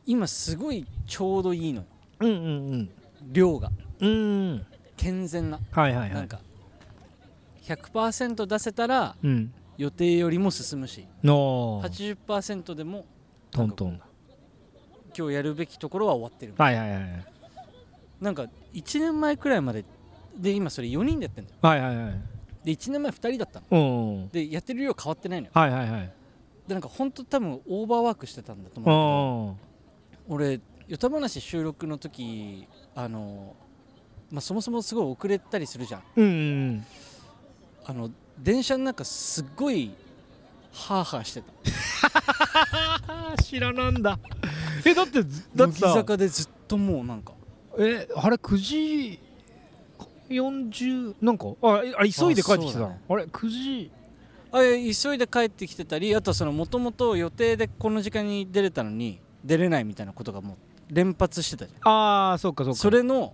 [0.06, 1.88] 今すごいちょうどいいのよ。
[2.20, 2.34] うんう
[2.78, 2.90] ん
[3.32, 3.72] 量が。
[4.00, 4.66] うんうん。
[4.98, 6.14] 健全な、はいはいはい。
[6.14, 6.40] なんか
[7.64, 9.54] 100%出せたらうん。
[9.78, 11.06] 予定よりも進むし。
[11.24, 12.16] のー。
[12.18, 13.06] 80%でも
[13.52, 13.98] トントン。
[13.98, 14.05] だ
[15.18, 17.26] 今日やるべきところは終わってるはいはいはい
[18.22, 19.86] なんか1年前くらいまで
[20.38, 21.58] で今それ4人でやってんだよ。
[21.62, 22.22] はいはいはい
[22.66, 24.22] で1年前2人だったの。
[24.24, 25.52] うんでやってる量変わってないのよ。
[25.54, 26.12] はいはいはい。
[26.68, 33.56] でなんか本当多分オーバーワークしてたんだと思う俺「よた話」収録の時あの、
[34.32, 36.28] まあ、そもそもすごい遅れたりするじゃんうんう
[36.72, 36.86] ん。
[37.86, 39.92] あの電車の中すっごい
[40.74, 41.54] ハーハーしてた。
[43.44, 44.18] 知らなんだ
[44.86, 45.94] えだってだ乃木ってさ。
[45.94, 47.34] 坂でずっともうなんか。
[47.78, 49.20] えあれ9時
[50.30, 51.48] 40なんか？
[51.62, 52.86] あえあれ急いで帰ってきてたの？
[52.88, 53.00] あね。
[53.10, 53.92] あれ9時？
[54.52, 54.60] あ
[55.04, 60.56] 急いで帰ってきてたりあとそのもともと予定でこの時間に出れたのに出れないみたいなことがもう
[60.94, 61.92] 連発してたじゃん。
[61.92, 62.80] ああそうかそうか。
[62.80, 63.34] それの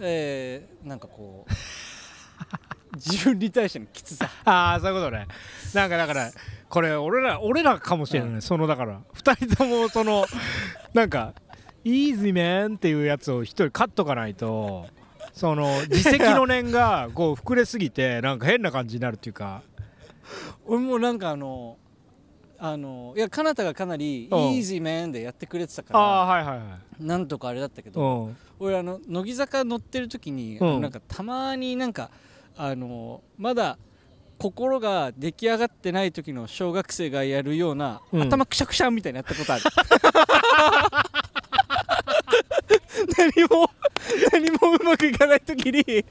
[0.00, 1.52] えー、なんかこう
[2.96, 4.28] 自分に対してのきつさ。
[4.44, 5.26] ああそういうことね。
[5.72, 6.30] なんかだから
[6.72, 9.02] これ俺ら俺らかもしれない、そのだから。
[9.14, 10.24] 2人ともその
[10.94, 11.34] なんか
[11.84, 14.86] 「イージーメン」っていうやつを1人カッとかないと
[15.34, 19.60] その自責の念が こう膨れすぎてなんか変な感じになるっていうか。
[20.64, 21.76] 俺もなんかあの
[22.58, 24.34] あのいやかなたがかなりイうん。
[24.52, 27.04] ージーメンでやってくれてたかああらはいはいはい。
[27.04, 28.36] なんとかあれだったけどうん。
[28.58, 30.80] 俺あの乃木坂乗ってる時に、うん。
[30.80, 32.10] なんかたまになんか
[32.56, 33.76] あのまだ
[34.38, 38.22] 心が出来上がってない時の小学生がやるような、うん。
[38.22, 39.62] 頭くしゃくしゃみたいにやったことある。
[43.18, 43.70] 何も
[44.32, 46.04] 何もうまくいかない時に。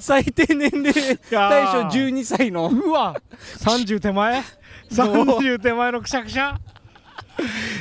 [0.00, 2.68] 最低年齢対象12歳の。
[2.68, 3.20] うわ。
[3.58, 4.42] 30手前？
[4.90, 6.58] 30手前のくしゃくしゃ？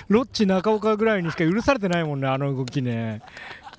[0.10, 3.22] ロッチ中岡ぐらいにしか許されてないもんねあの動きね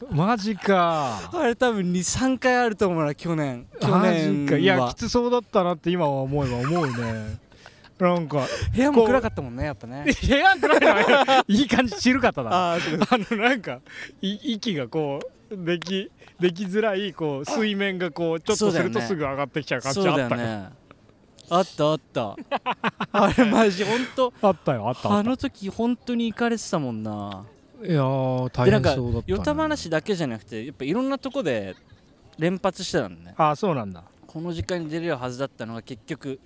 [0.11, 1.30] マジか。
[1.32, 3.66] あれ多分23回あると思うな去年。
[3.80, 7.38] 去マ年いやはきつそうだったなって今は思えば思うね。
[7.98, 10.04] なんか部屋も暗かったもんねやっぱね。
[10.28, 12.78] 部屋暗いのはいい感じ散るかっただあ
[13.11, 13.80] のなんか
[14.20, 20.68] い息がこうできできづらいこう水面がこうちょっとするとすぐ上がってきちゃう感じあったね。
[21.48, 22.37] あったあった。
[23.12, 24.35] あれマジほんと。
[24.42, 27.44] あったよあったあの時本当に行かれてたもんな
[27.87, 31.77] いやー大変そうだった、ね、話だけじゃなくてやっぱいろんなとこで
[32.38, 33.35] 連発してたんだね。
[33.37, 34.05] あそうなんだ。
[34.27, 36.38] この時間に出れるはずだったのが結局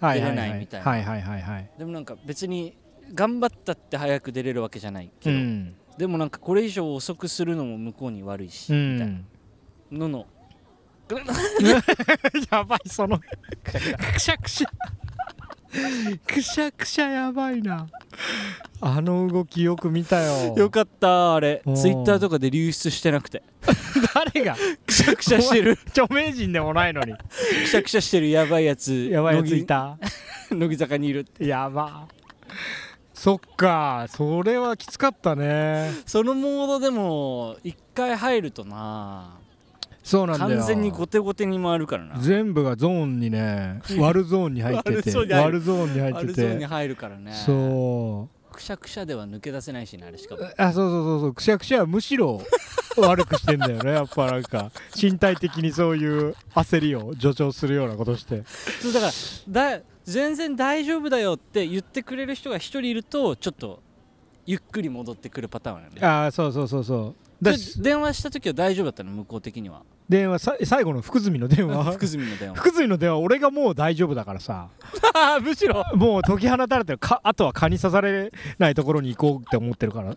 [0.00, 0.90] はいはい出れはないみたいな。
[0.90, 1.70] はいはいはいはい。
[1.78, 2.76] でもなんか別に
[3.14, 5.74] 頑張ったって早く出れるわけじゃないけど、うん。
[5.98, 9.26] でもなんかこれ以上遅くするのも向こうに悪いし、うみたいなん
[9.90, 10.26] のの。
[12.50, 14.64] やばいそのくしゃくし。
[14.64, 14.68] ゃ
[16.26, 17.86] くしゃくしゃやばいな。
[18.80, 20.54] あの動きよく見たよ。
[20.56, 21.62] よかったあれ。
[21.74, 23.42] ツイッターとかで流出してなくて。
[24.14, 24.56] 誰が？
[24.86, 25.78] くしゃくしゃしてる。
[25.88, 27.14] 著名人でもないのに。
[27.14, 28.30] くしゃくしゃしてる。
[28.30, 29.08] やばいやつ。
[29.10, 29.98] やばいやついた。
[30.50, 31.46] 乃 木乃木坂にいるって。
[31.46, 32.06] やば。
[33.14, 34.06] そっか。
[34.08, 35.90] それはきつかったね。
[36.06, 39.38] そのモードでも一回入るとな
[40.06, 40.58] そうなんだよ。
[40.58, 42.16] 完全に後手後手に回るからな。
[42.20, 45.58] 全部がゾーンにね 悪ゾーンに入ってて悪ゾーンに入る。
[45.58, 47.32] 悪ゾーンに入あってるゾーンにて入るからね。
[47.44, 48.54] そう。
[48.54, 50.42] くしゃくしゃでは抜け出せないしねあれしかも。
[50.56, 51.34] あそうそうそうそう。
[51.34, 52.40] くしゃくしゃはむしろ
[52.96, 54.70] 悪くしてんだよね やっぱなんか。
[54.94, 58.44] 身体的にそういう焦りを助長するようなことして。
[58.80, 63.82] そうだからだ全然大丈夫だよって言ってくれる人が一人いるとちょっと
[64.46, 66.06] ゆっくり戻ってくるパターンなのね。
[66.06, 67.44] ああそうそうそうそう。
[67.44, 69.10] で電話した時は大丈夫だったの？
[69.10, 71.84] 向こう的には電話さ最後の 福住の電話。
[71.92, 72.54] 福住の電話。
[72.54, 74.68] 福住の電話俺がもう大丈夫だからさ。
[75.42, 75.84] むしろ。
[75.94, 76.98] もう解き放たれてる。
[76.98, 80.16] かあとは蚊に刺されないところに行こうって思ってるから。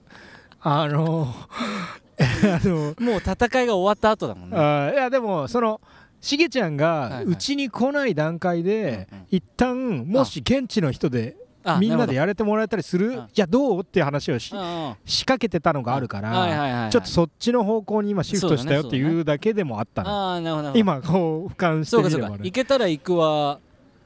[0.61, 1.33] あの
[2.19, 4.57] あのもう戦いが終わった後だもんね。
[4.57, 5.79] あーいやでもその
[6.21, 7.23] しげちゃんはいはい。
[7.25, 9.25] うちに来ない段階で、うんうん。
[9.31, 11.38] 一旦もし現地の人であ
[11.79, 13.07] みんなでややれてもらえたりする？
[13.07, 13.27] うん。
[13.33, 13.81] じゃあどう？
[13.81, 22.37] っていう話をしあ仕掛けてたのがあるから、ちょっとそっちの方向に今シフトしたよっていうだけでもあったの、今こう俯瞰してみればね。
[22.43, 23.59] 行けたら行くわ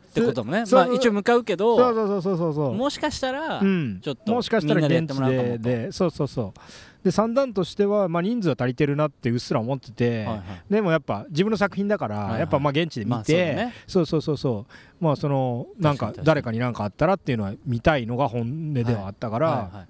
[0.10, 0.64] ってこともね。
[0.64, 2.74] 一応向かうけどそうそうそうそうそう。
[2.74, 6.60] もしかしたらうん、ちょっともしかしたら現地でそうそうそう
[7.04, 10.42] で三段としては、まあ、人数は足りてるなってうっすら思ってて、はいはい。
[10.70, 12.40] でもやっぱ自分の作品だから、はいはい。
[12.40, 13.36] やっぱまあ現地で見まあそう
[13.88, 15.04] そうそうそうそう。
[15.04, 19.88] まあそのなんか誰かに何かあったらっていうのは見たいのが本音ではあったから、はいはい。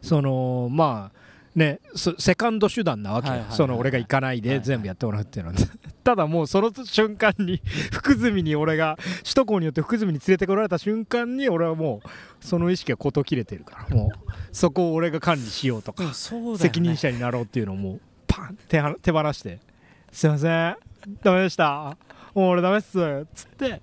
[0.00, 1.27] そのまあ
[1.58, 4.58] ねそセカンド手段なわけよ、はいはいはいその俺が行かないはいはい。
[4.58, 5.58] で全部やってもらうっていうのは、
[6.04, 7.60] ただもうその瞬間に
[7.92, 12.08] 福住に俺が首都高によって福住に連れてこられた瞬間に俺はもう
[12.40, 13.96] その意識が事切れてるから。
[13.96, 16.04] もうそこを俺が管理しようとか。
[16.04, 16.10] ね。
[16.56, 19.60] 責任者になろうっていうのをもうパンって手は手放して
[20.12, 20.76] 「すいません。
[21.22, 21.96] ダメでした。
[22.34, 23.80] もう俺ダメっす」っつって。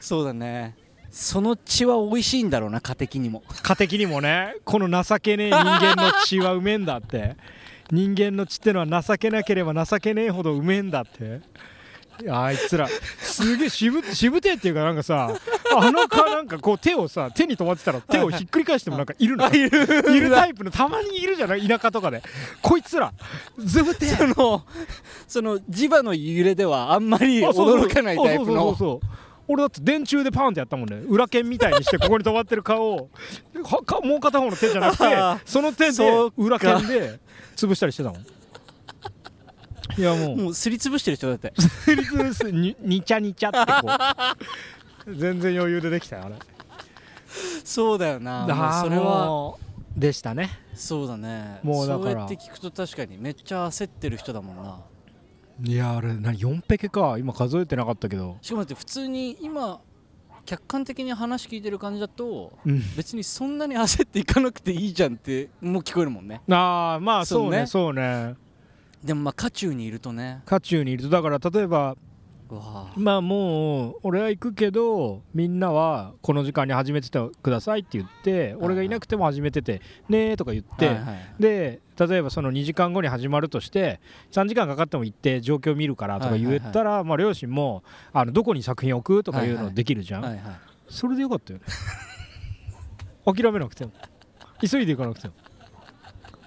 [0.00, 0.76] そうだね
[1.12, 3.42] その血は美味しいんだろうな家的にも。
[3.62, 4.56] 家的にもね。
[4.64, 7.36] この情けねえ人間の血はうめえんだって。
[7.90, 11.40] 人間の血ってのは情けなければ情けねえほどうめえんだって。
[12.30, 12.88] あいつら
[13.20, 15.34] すげえしぶしぶてえっていうかなんかさ
[15.76, 20.16] あのかなんかこう手をさ手に止まってたら手をひっくり返してもなんかいるのいる。
[20.16, 21.66] いるタイプのたまにいるじゃない？
[21.66, 22.22] 田舎とかで。
[22.62, 23.12] こいつら
[23.58, 24.08] ずぶてえ。
[24.10, 24.62] その
[25.28, 29.08] その磁場の揺れではあんまり驚かないタイプあそうそうのそうそう
[29.48, 30.96] 俺だって電柱でパンってやったもんね。
[31.08, 33.10] 裏剣みたいにしてここに止まってる顔を。
[34.04, 35.04] もう片方の手じゃなくて
[35.44, 36.04] その手で
[36.36, 37.20] 裏剣で
[37.56, 38.20] 潰したりしてたもん。
[39.98, 40.36] いやもう。
[40.36, 41.52] もうすりつぶしてる人だって。
[41.60, 43.88] スリススににちゃにちゃってこ
[45.06, 45.14] う。
[45.14, 46.36] 全然余裕でできたよあれ。
[47.64, 48.80] そうだよな。
[48.82, 49.54] それは。
[49.96, 50.50] でしたね。
[50.74, 51.58] そうだね。
[51.62, 52.10] もうだから。
[52.12, 54.78] そうやって聞くと確かにめっちゃ焦ってる人だもんな
[55.62, 57.16] いやあれ何4ペケか。
[57.18, 58.38] 今数えてなかったけど。
[58.42, 59.80] しかもだって普通に今
[60.44, 62.82] 客観的に話聞いてる感じだとうん。
[62.96, 66.40] 別にそんなに焦っていかなくていいじゃんってもう聞こえるもんね。
[66.50, 68.34] ああまあそうねそそうね。
[69.04, 70.42] でもまあ渦中にいるとね。
[70.46, 71.08] 渦中にいると。
[71.10, 71.96] だから例えば
[72.96, 80.98] まあもう俺は行くけどみんなはこの時間に始めててくださいって言って俺がいなくても始めててねーとか言って、
[81.38, 84.00] で例えばその2時間後に始まるとして
[84.32, 87.82] 3時間かかっても行って状況見るからとか言ったら、まあ、両親も
[88.12, 90.38] あのどこに作品置くとかいうのできるじゃん、
[90.88, 91.64] それでよかったよね。
[93.24, 93.92] 諦めなくても。
[94.60, 95.34] 急いで行かなくても。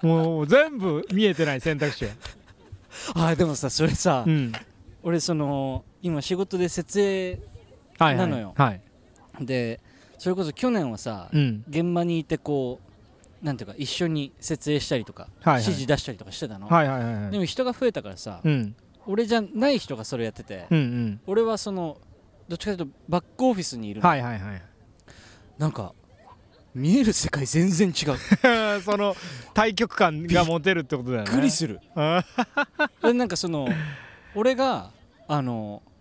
[0.02, 2.10] もう全部見えてない選択肢は
[3.14, 4.52] あーでもさそれさ、うん。
[5.02, 7.40] 俺その今仕事で設営
[7.98, 8.80] はいはいなのよはい。
[9.40, 9.80] で
[10.18, 11.64] それこそ去年はさ、うん。
[11.68, 12.78] 現場にいてこ
[13.42, 15.62] うなんていうか一緒に設営したりとか、はいはい。
[15.62, 17.30] 指示出したりとかしてたの、はいはいはいはい。
[17.32, 18.76] でも人が増えたからさ、うん。
[19.06, 21.20] 俺じゃない人がそれやってて、うんうん。
[21.26, 21.98] 俺はその
[22.48, 24.62] どっちかというとバックオフィスにいるの、はいはいはい
[25.58, 25.92] なんか
[26.74, 28.18] 見える世界全然違う。
[28.84, 29.16] その
[29.54, 31.30] 対極感が持てるってことだよね。
[31.30, 31.80] びっくりする。
[31.94, 32.22] あ
[33.02, 33.66] でなんかその
[34.34, 34.90] 俺が
[35.26, 35.95] あのあ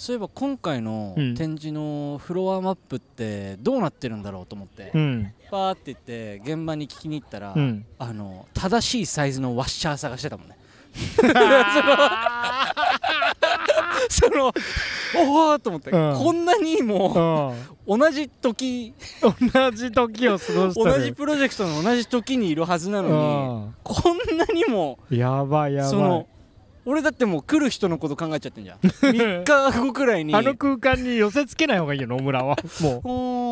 [0.00, 1.34] そういえば今回のうん。
[1.34, 5.34] 展示のフロアマップってどうなってるんだろうと思って、うん。
[5.50, 7.84] パーって言って現場に聞きに行ったら、うん。
[7.98, 10.56] あの正しいサイズのワッシャー探してたもんね。
[14.08, 14.54] その
[15.18, 16.14] おおと思って、うん。
[16.16, 17.52] こんなにも
[17.86, 17.98] うん。
[17.98, 23.18] 同じ時同じ時を過ごした同じプロジェクトの同じ時にいるはずなのにう
[23.68, 23.74] ん。
[23.84, 25.90] こんなにもやばいやばい。
[25.90, 26.26] その
[26.86, 28.78] 俺だってもう来る人のこと考えちゃってんじゃん。
[28.80, 30.34] 3日後くらいに。
[30.34, 32.56] あの空間に寄せつけない方がいいよ野村は。
[32.80, 33.00] も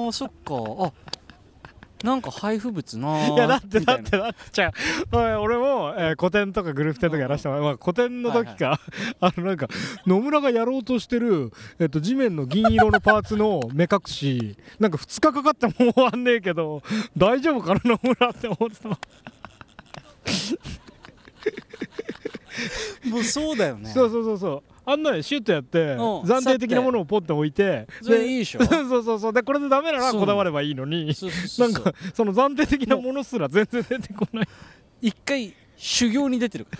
[0.07, 0.55] おーそっか。
[0.87, 0.93] あ
[2.05, 4.73] なんか配布物ないやだってだってだってじゃ
[5.11, 8.79] あ俺も、えー個展とかグループ展とかやらせてもらう、まあ、個展の時か、
[9.21, 9.69] あのなんか
[10.07, 14.57] 野村がやろうとしてる、えっと地面の銀色のパーツの目隠し。
[14.79, 16.83] なんか2日かかっても終わんねえけど
[17.17, 18.99] 大丈夫かな野村って思ってた
[23.09, 23.91] もうそうだよね。
[23.91, 24.63] そうそうそうそう。
[24.85, 25.99] あんなにシュッとやってん。
[25.99, 28.65] 暫定的なものをポッて置いてそれいいでしょ。
[28.67, 29.33] そうそうそう。
[29.33, 31.15] でこれでダメならこだわればいいのに。
[31.59, 34.49] なんかその暫定的なものすら全然出てこない。
[35.01, 36.67] 一回修行に出てる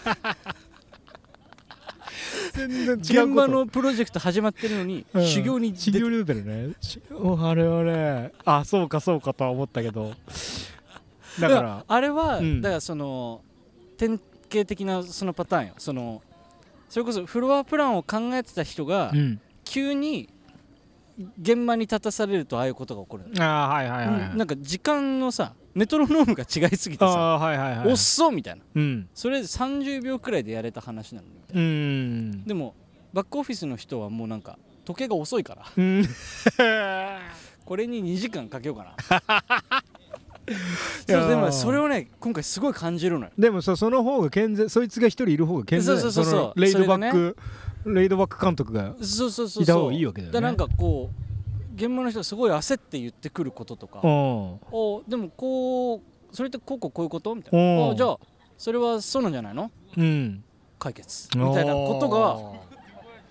[2.53, 5.27] 全然違う現場のプロジェクト始まってるのに、うん。
[5.27, 6.75] 修行に出て修行に出てるね。
[6.81, 10.15] しあれはねあそうかそうかとは思ったけど。
[11.41, 11.85] だから。
[11.87, 12.61] あれは、うん。
[12.61, 13.43] だからその
[13.97, 15.75] 典型的なそのパターンよ。
[15.79, 16.23] その
[16.89, 19.41] それこそフロアプランを考えてた人が、うん。
[19.65, 20.31] 急に
[21.41, 23.25] 現場に立たされるとああいうことが起こる。
[23.29, 24.39] の、あーはいはいはい、うん。
[24.39, 28.63] なんか時間のさメトロノームが違いすぎてさあーはいはいはいおっそみたいな。
[28.75, 29.09] うん。
[29.15, 32.45] それ30秒くらいでやれた話なのにみたいなうん。
[32.45, 32.75] でも
[33.13, 35.67] バックオフィスの人はもうなんか時計が遅いから。
[35.77, 36.05] うん。
[37.67, 38.95] これに2時間かけようか
[39.29, 39.83] な
[41.07, 43.33] そうでもそれをね今回すごい感じるのよ。
[43.39, 45.99] でもさその方が健全そいつが一人いる方が健全。
[45.99, 46.41] そうそうそうそう。
[46.41, 47.37] のレイドバッそク、
[47.95, 49.63] レイドバック監督がそうそうそうそう。
[49.63, 50.39] いた方がいいわけだよね。
[50.39, 54.01] からなんかこう現場の人がすごい焦って言ってくることとか。
[54.03, 54.09] うん。
[54.73, 56.01] おでもこう
[56.33, 57.87] それってこうこうこういうことみたいうん。
[57.87, 58.19] なあじゃあ
[58.57, 59.71] それはそうなんじゃないの？
[59.97, 60.45] うん。
[60.79, 61.29] 解決。
[61.37, 62.61] みたいなことが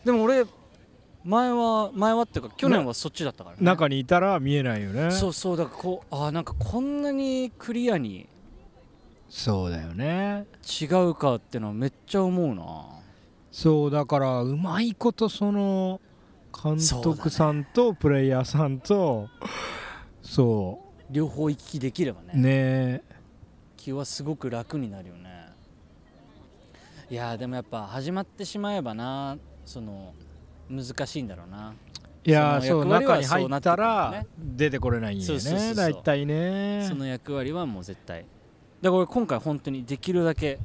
[0.05, 0.45] でも俺
[1.28, 3.62] 前は前はっていうか去年はそっちだったからね。
[3.62, 5.12] 中にいたら見えないよね。
[5.12, 8.28] そうそうだからこうあーなんかこんなにクリアに
[9.30, 10.46] そうだよね。
[10.82, 12.86] 違うかってのはめっちゃ思うな。
[13.52, 16.00] そうだからうまいことその
[16.64, 19.28] 監督さんとプレイヤーさんと
[20.22, 22.34] そ両方行き来できればね。
[22.36, 23.02] うね。
[23.76, 25.48] 気はすごく楽になるよね。
[27.10, 30.14] いやーでもやっぱ始まってしまえばなその
[30.70, 31.74] 難しいんだろうな。
[32.24, 35.74] いやそう中に入ったら出てこれないんよね。
[35.74, 36.86] 大体ね。
[36.88, 38.22] その役割はもう絶対。
[38.22, 38.28] だか
[38.82, 40.59] ら俺今回本当にできるだけ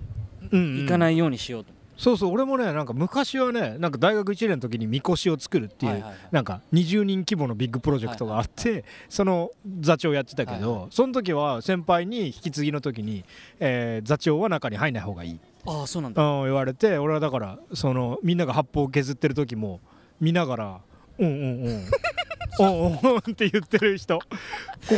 [0.50, 1.72] うん行かないようにしようと。
[1.96, 6.20] そうそう俺もねなんか昔はねなんか大学1年の時にみこしを作るっていう、はいはいはい。
[6.32, 13.24] なんか20人規模のビッグプロジェクトがあって、その座長やってたけど、はいはその時は先輩に引き継ぎの時に、
[13.60, 16.20] えー座長は中に入んない方がいい、ああそうなんだ。
[16.20, 19.80] うん、言われて俺はだからそのみんなが発砲を削ってる時も
[20.22, 20.80] 見ながら
[21.18, 21.84] 「うんうんうん」
[22.60, 24.18] おんおんおんって言ってる人。
[24.18, 24.24] こ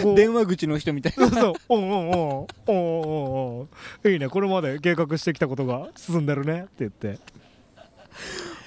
[0.02, 0.14] こ。
[0.16, 1.28] 電話口の人みたいな。
[1.28, 6.62] そうそう、おんおんおん、おんおんおん、いいね、これまで計画してきたことが進んでるね。
[6.62, 7.20] って言って、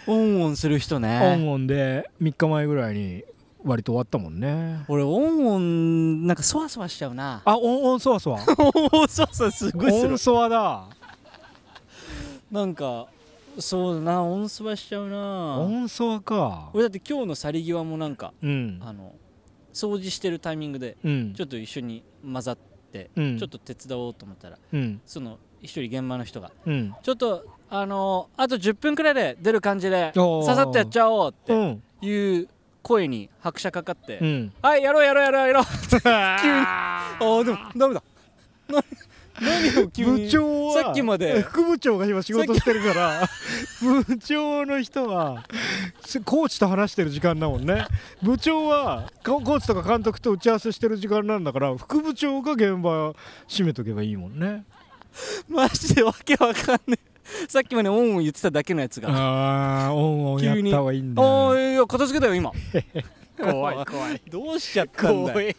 [0.07, 1.35] オンオンする人オね。
[1.35, 3.25] ンオンで3日前ぐらいに
[3.63, 4.85] 割と終わったもんね。
[4.87, 7.41] 俺オンオンなんかそわそわしちゃうな。
[7.43, 8.39] あ、オンオンそわそわ。
[8.93, 10.11] オンそわそわすごいする。
[10.11, 10.85] オンそわだ。
[12.49, 13.07] なんか
[13.59, 16.69] そうだなオンそわしちゃうオなンそわか。
[16.73, 18.79] 俺だって今日の去り際もなんかうん。
[18.83, 19.13] あの
[19.73, 22.57] 掃除してるタイミングでうんちょっと一緒に混ざっ
[22.91, 25.01] て、うんちょっと手伝おうと思ったらうん。
[25.05, 26.93] その一人現場の人がうん。
[27.03, 31.83] ちょっとあのあと10分くらいで出る感じでささっとやっちゃおうってうん。
[32.01, 32.47] いう
[32.83, 34.53] 声に拍車かかって、うん。
[34.61, 38.03] はいやろうやろうやろうやろう 急に あーでもダメだ
[39.85, 40.83] 部長は。
[40.83, 41.41] さっきまで。
[41.41, 43.29] 副部長が今仕事してるから。
[44.05, 45.43] 部長の人は
[46.05, 47.85] すコーチと話してる時間だもんね。
[48.21, 53.13] 部長はココーチとか監督と打ち合わせしてる時間なんだから副部長が現場
[53.47, 54.63] 閉めとけばいいもんね。
[55.47, 57.47] マジでわけわかんねえ。
[57.47, 59.09] さっきまでオンオン言ってただけのやつが。
[59.09, 61.21] ああオンオンやった方がいいんだ。
[61.21, 62.51] あよあいや片付けたよ今。
[63.37, 64.21] 怖い怖い。
[64.29, 65.53] どうしちゃったんだよ。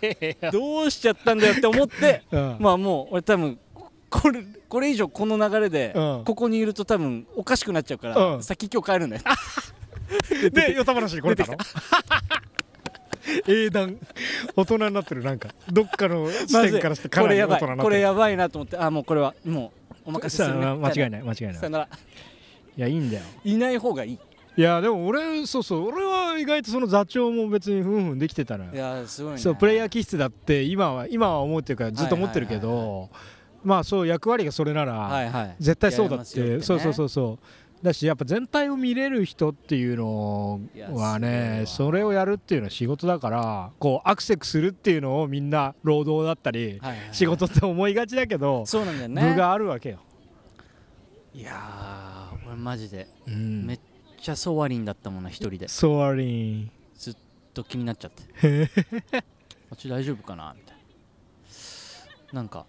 [0.51, 2.23] どうしちゃったんだよって思って。
[2.33, 2.57] うん。
[2.59, 3.59] まあもう俺多分
[4.11, 6.25] これこれ以上この流れでうん。
[6.25, 8.43] ここにいると多分おかしくなっちゃうから、うん。
[8.43, 9.23] 先今日帰るんだよ。
[10.53, 11.57] でヨタ話に来れたの
[13.47, 13.99] 英断。
[14.57, 15.51] 大人になってるなんか。
[15.71, 17.83] どっかの視点からしてかなりこれやば大人になってる。
[17.83, 17.85] い。
[17.85, 18.77] これやばいなと思って。
[18.79, 20.67] あもうこれはもうお任せするね。
[20.67, 21.55] 間違いない間違いない。
[21.55, 21.89] さよなら。
[22.77, 23.23] いやいいんだよ。
[23.45, 24.19] いない方がいい。
[24.57, 25.89] いやでも俺そうそう。
[25.89, 28.71] 俺は意外とその座長も別にふんふんできてたのよ。
[28.73, 29.39] いやすごいね。
[29.39, 33.11] そうプレイヤー気質だって今は今は思うっていうかずっと思ってるけはいはいど
[33.65, 35.57] まあそう役割がそれならはいはい。
[35.59, 37.85] 絶対そうだってそうそうそうそう。
[37.85, 49.23] だしやっぱ全体を見れる人っていうのはねそれをやるっていうのは仕事だからこうアクセスするっていうのをみんな労働だったりはいはい仕事って思いがちだけどそうなんだよね。
[49.31, 50.01] 部があるわけよ。
[51.33, 53.07] いやー俺マジで。
[53.29, 53.65] うん。
[53.65, 53.81] めっ
[54.21, 55.59] ちゃソワリンだったもんな一人で。
[55.59, 56.71] ずっソアリン。
[57.55, 58.71] と気になっちゃって。
[59.71, 60.55] あっち大丈夫かな？
[60.57, 60.77] みたい
[62.33, 62.41] な。
[62.41, 62.67] なんか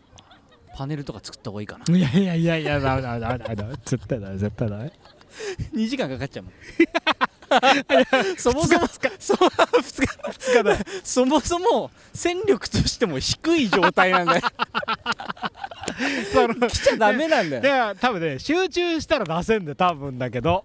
[0.80, 1.84] パネルとか作った方がいいかな。
[1.94, 4.94] いやいやいやいやダメダメダメダメダメ絶対ダメ絶対ダメ
[5.74, 6.54] 2時間かかっちゃうもん。
[8.38, 14.42] そもそもそも2日つかないそもそも戦力としても低い状態なんだよ。
[16.70, 20.64] 来ちゃダメなんだいよや多分ね集中したら出せんで多分だけど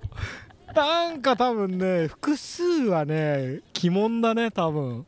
[0.76, 5.04] なんか多分ね複数はね鬼門だね多分。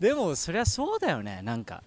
[0.00, 1.82] でもそりゃそうだよねなんか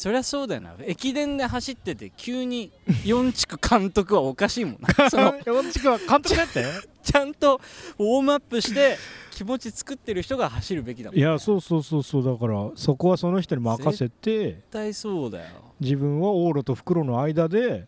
[0.00, 0.74] そりゃそうだよな。
[0.86, 2.72] 駅伝で走ってて急に
[3.04, 5.10] 4地区監督はおかしいもんな。
[5.10, 6.64] その四地区は監督だって？
[7.02, 7.60] ちゃんと
[7.98, 8.96] ウォームアップして
[9.30, 11.18] 気持ち作ってる人が走るべきだもん。
[11.18, 12.24] いやそうそうそうそう。
[12.24, 15.44] だからそこはその人に任せて絶対そうだよ。
[15.80, 17.86] 自分は往路と袋の間で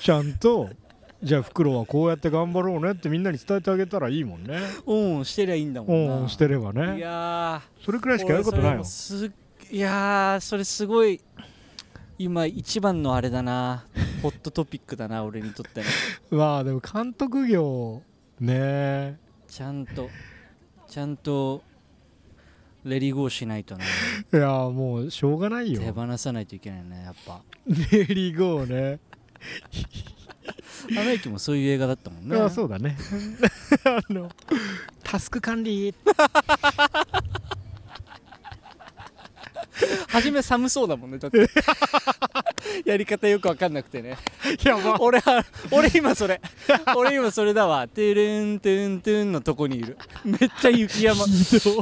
[0.00, 0.68] ちゃんと
[1.22, 4.58] じゃあ袋はこうやって頑張ろうねってみんなに伝えてあげたらいいもんね。
[4.84, 6.16] オンオンしてりゃいいんだもんな。
[6.22, 9.32] うんしてればいねやそれくらいーしかやることないよ俺それもす
[9.70, 11.20] いやーそれすごい
[12.18, 13.84] 今一番のあれだな。
[14.22, 15.86] ホットトピックだな俺にとっての。
[16.38, 18.02] まあでも監督業
[18.40, 19.18] ね。
[19.48, 20.08] ちゃんと
[20.88, 21.62] ちゃんと
[22.84, 23.84] レディーゴーしないとね
[24.32, 25.80] いやもうしょうがないよ。
[25.80, 27.42] 手放さないといけないねやっぱ。
[27.66, 29.00] レリーゴーね。
[30.90, 32.36] アナ雪もそういう映画だったもんね。
[32.36, 32.96] あそうだね。
[33.84, 34.30] あの
[35.02, 35.94] タスク管理
[40.08, 41.48] 初め寒そうだもんねだって。
[42.84, 44.16] やり方よく分かんなくてね。
[44.64, 46.40] やば俺は俺今それ
[46.96, 47.86] 俺今それだわ。
[47.88, 49.98] トゥルントゥントゥンのとこにいる。
[50.24, 51.24] めっちゃ雪山。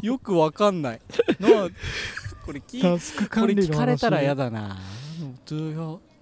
[0.03, 1.01] よく分かんない。
[1.39, 1.69] なあ
[2.45, 4.79] これ聞これ聞かれたら嫌だな。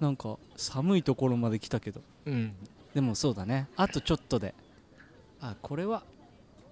[0.00, 2.00] なんか寒いところまで来たけど。
[2.26, 2.52] うん。
[2.94, 3.68] でもそうだね。
[3.76, 4.54] あとちょっとで。
[5.40, 6.02] あこれは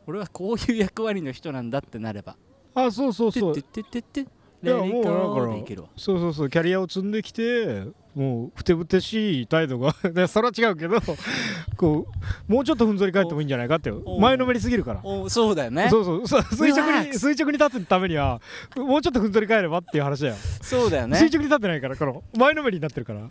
[0.07, 2.36] 俺はこういう役割の人なんだってなれば。
[2.74, 3.54] あそうそうそう。
[3.54, 4.30] てってってってって
[4.67, 10.97] いやもうそうそうそうキャリアを積んできてもうふてぶてしい態度が でそれは違うけど
[11.77, 12.07] こ
[12.49, 15.01] うもうちょっとふんぞり返ってもいいんじゃないかってお前のめりすぎるから。
[15.05, 15.89] おそうだよね。
[15.91, 16.27] そうそう。
[16.27, 18.41] そう垂直に垂直に立つためには
[18.77, 21.17] もうちょっとふんぞり返ればっていう話だよ、そうだよね。
[21.19, 23.29] 垂直に立ってないからこの前のめりになってるから。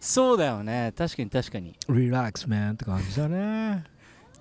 [0.00, 0.92] そうだよね。
[0.96, 1.74] 確かに確かに。
[1.88, 3.95] リラックスマンって感じだね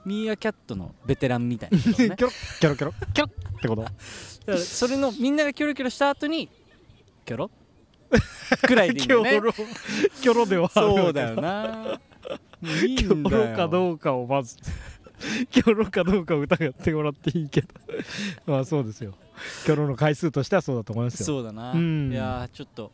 [0.05, 1.83] ミーアキャットのベテランみたいなね。
[1.93, 2.29] キョロ
[2.59, 2.93] キョロキョロ。
[3.13, 3.31] キョロ。
[3.57, 3.81] ってこと？
[3.83, 3.93] だか
[4.47, 6.49] らそれのみんながキョロキョロした後に
[7.25, 7.51] キョロ？
[8.67, 9.31] くらいでいいんキだよね。
[9.37, 9.53] ョロ。
[9.53, 11.99] キョロではあるそうだよな。
[12.61, 14.57] キョロかどうかをまず。
[15.49, 17.67] キョロかどうかを疑ってもらっていいけど。
[18.45, 19.13] まあそうですよ。
[19.65, 21.25] キョロの回数としてはそうだと思いますよ。
[21.25, 22.11] そうだな、うん。
[22.11, 22.91] いやーちょっと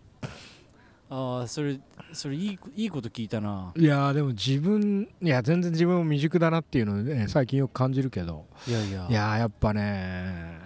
[1.14, 1.78] ああそれ
[2.14, 3.74] それいいいいこと聞いたな。
[3.76, 8.46] いやーでも自分いや全然自分も未熟だなっていうのをね最近よく感じるけど。
[8.66, 9.08] いやいや。
[9.10, 10.58] いやーやっぱね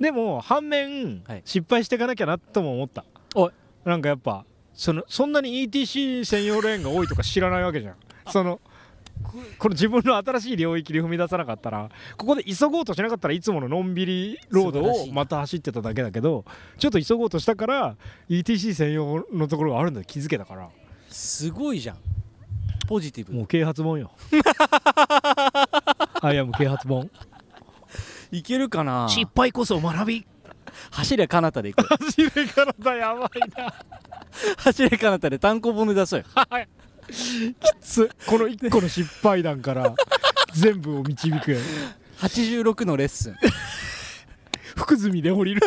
[0.00, 1.42] でも反面、はい。
[1.44, 3.04] 失敗していかなきゃなとも思った。
[3.36, 3.52] おい。
[3.84, 7.94] なんかやっぱそのそんなに ETC 専用レーンが多いとか知らないわけじゃん。
[8.32, 8.60] その
[9.22, 16.44] ここの自分の新しい領域に踏み出さなかったらここで急ごうとしなかったらいつもののんびりロードをまた走ってただけだけど
[16.78, 17.96] ちょっと急ごうとしたから
[18.28, 20.68] ETC 専用のところがあるんだ気づけたから。
[21.08, 21.96] すごいじゃん。
[22.86, 23.32] ポジティブ。
[23.32, 24.12] もう啓発本よ。
[26.22, 27.10] I am 啓発本。
[28.30, 29.08] いけるかな？
[29.08, 30.26] 失敗こそ学び。
[30.90, 33.74] 走れかなたで行く 走れ体やばいな。
[34.58, 36.26] 走れかなたで単行本で出そうよ
[37.80, 38.10] つ。
[38.26, 39.94] この1個の失敗談から
[40.52, 41.58] 全部を導く。
[42.18, 43.36] 86のレッスン。
[44.76, 45.62] 福住で降りる。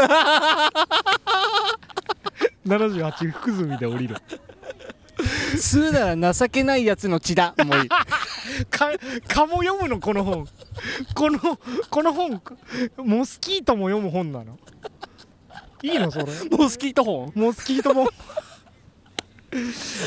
[2.66, 4.16] 78福住で降りる。
[5.56, 8.90] 吸うなら情けないやつの血だもういいか
[9.28, 10.00] かも読むの？
[10.00, 10.48] この本。
[11.14, 11.40] この
[11.90, 12.42] この本
[12.98, 14.58] モスキートも読む本なの？
[15.84, 16.26] いいのそれ？
[16.52, 17.34] モスキート本？
[17.36, 18.08] モスキート本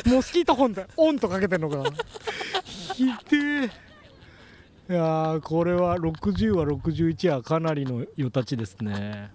[0.07, 1.85] モスキート本ってオンとかけてんのかな。
[2.65, 3.11] ひで
[4.89, 4.93] え。
[4.93, 9.31] いやーこれは60は61はかなりのよたちですね。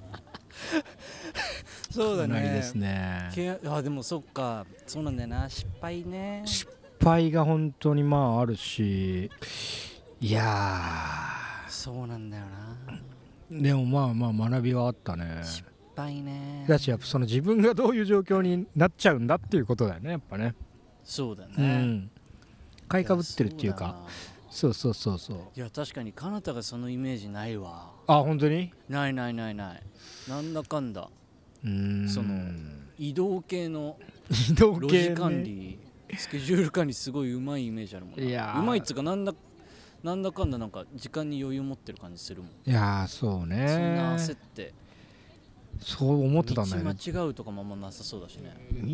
[1.91, 3.31] そうだかなりねですね。
[3.33, 4.65] けあでもそっか。
[4.85, 5.49] そうなんだよな。
[5.49, 6.43] 失敗ね。
[6.45, 6.71] 失
[7.03, 9.31] 敗が本当にまああるし。
[10.19, 10.81] いや
[11.67, 12.99] そうなんだよな。
[13.51, 15.41] ーでもまあまあ学びはあったね。
[15.43, 15.63] 失
[15.97, 16.65] 敗ね。
[16.67, 20.53] だしやっぱその自分がどういう状況になっちゃうんだっていうことだよねやっぱね。
[21.03, 22.11] そうだね、うん。
[22.87, 24.05] 買いかぶってるっていうやか
[24.49, 25.37] そそうそうそうそう。
[25.55, 27.91] いや確かにかなたがそのイメージないわ。
[28.07, 28.71] あ本当に？
[28.87, 29.83] ないないないない。
[30.29, 31.09] なんだかんだ。
[31.63, 32.09] うーん。
[32.09, 32.33] その
[32.97, 33.97] 移動系の
[34.29, 35.79] 移動路系、ね、地管理
[36.17, 38.23] スケジュール管理すごいうまいイメージあるもんな。
[38.23, 38.59] いやー。
[38.61, 39.33] うまいっつうかなんだ
[40.03, 43.65] なんだかんだなんか時間に余裕持ってる感じするもん、いやーそうそんなね
[44.15, 44.73] 焦って
[45.79, 48.53] そう思ってたんだよ道ね間違うとかもあんまなさそうだしね。
[48.71, 48.87] 道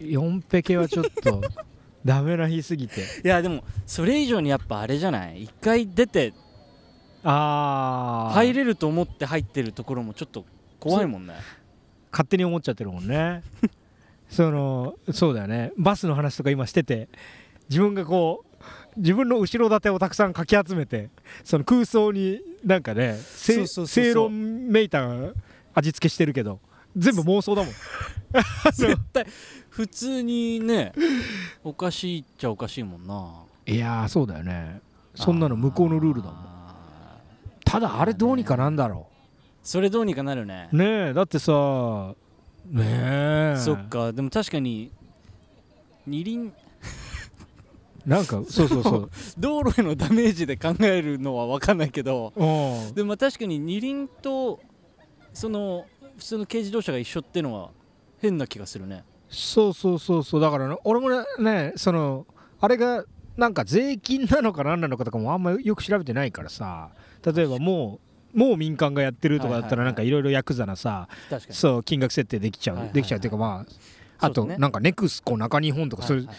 [0.00, 1.40] 4ペケはちょっと
[2.04, 3.02] ダメな日すぎて。
[3.24, 5.44] いやでもそれ以上にやっぱあれじゃない？
[5.44, 6.32] 一回出て
[7.24, 10.44] ああ入れると思って入ってるところもちょっと
[10.80, 11.34] 怖いもんね。
[12.12, 13.42] 勝手に思っちゃってるもんね。
[14.30, 15.72] そのそうだよね。
[15.76, 17.08] バスの話とか今してて
[17.68, 18.48] 自分がこう
[19.00, 21.10] 自分の後ろ盾をたくさんかき集めて
[21.44, 25.06] その空想になんかね正論めいた
[25.78, 26.60] 味付けしてるけど。
[26.96, 27.72] 全部妄想だもん。
[28.74, 29.26] 絶対
[29.70, 30.92] 普通にね
[31.62, 33.32] おかしいっちゃおかしいもんな。
[33.66, 34.80] いやーそうだよね。
[35.14, 36.36] そんなの向こうのルールだもん。
[36.36, 37.16] あ
[37.64, 39.06] ただあれどうにかなんだろ
[39.62, 40.68] それどうにかなるね。
[40.72, 42.14] うねえだってさ
[42.70, 43.56] ねえ。
[43.58, 44.12] そっか。
[44.12, 44.90] でも確かに
[46.06, 46.52] 二輪。
[48.06, 49.10] なんかそうそうそう。
[49.38, 52.32] 道路へのダメージで考えるのは分かんないけど。
[52.34, 52.94] うん。
[52.94, 54.60] でもまあ確かに二輪と
[55.38, 55.86] その
[56.16, 57.70] 普通の軽自動車が一緒ってのは
[58.20, 59.04] 変な気がするね。
[59.30, 60.40] そうそうそうそう。
[60.40, 62.26] だからね俺もねその
[62.60, 63.04] あれが
[63.36, 66.90] なんか税金なのか何なのかとかもあんまよく調べてないからさ。
[67.24, 68.00] 例えばも
[68.34, 70.22] うもう民間がやってるとかだったらなんかいろい。
[70.22, 71.08] ろヤクザなさ
[71.50, 73.64] そう金額設定できちゃうできちゃうっていうかま
[74.18, 76.26] ああとなんかネクスコ中日本とかそれはい。
[76.26, 76.36] はい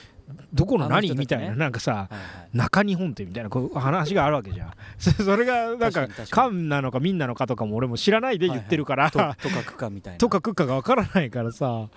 [0.53, 1.15] どこの何？
[1.15, 1.55] みたいな。
[1.55, 2.09] なんかさ
[2.53, 4.73] 中日本ってみたいなこう話があるわけじゃん。
[4.97, 10.17] そ それがなんか確かなのか民なのかとかも俺も知らないで言ってるから、ととかくかみたいな。
[10.19, 11.87] とかくかが分からないからさ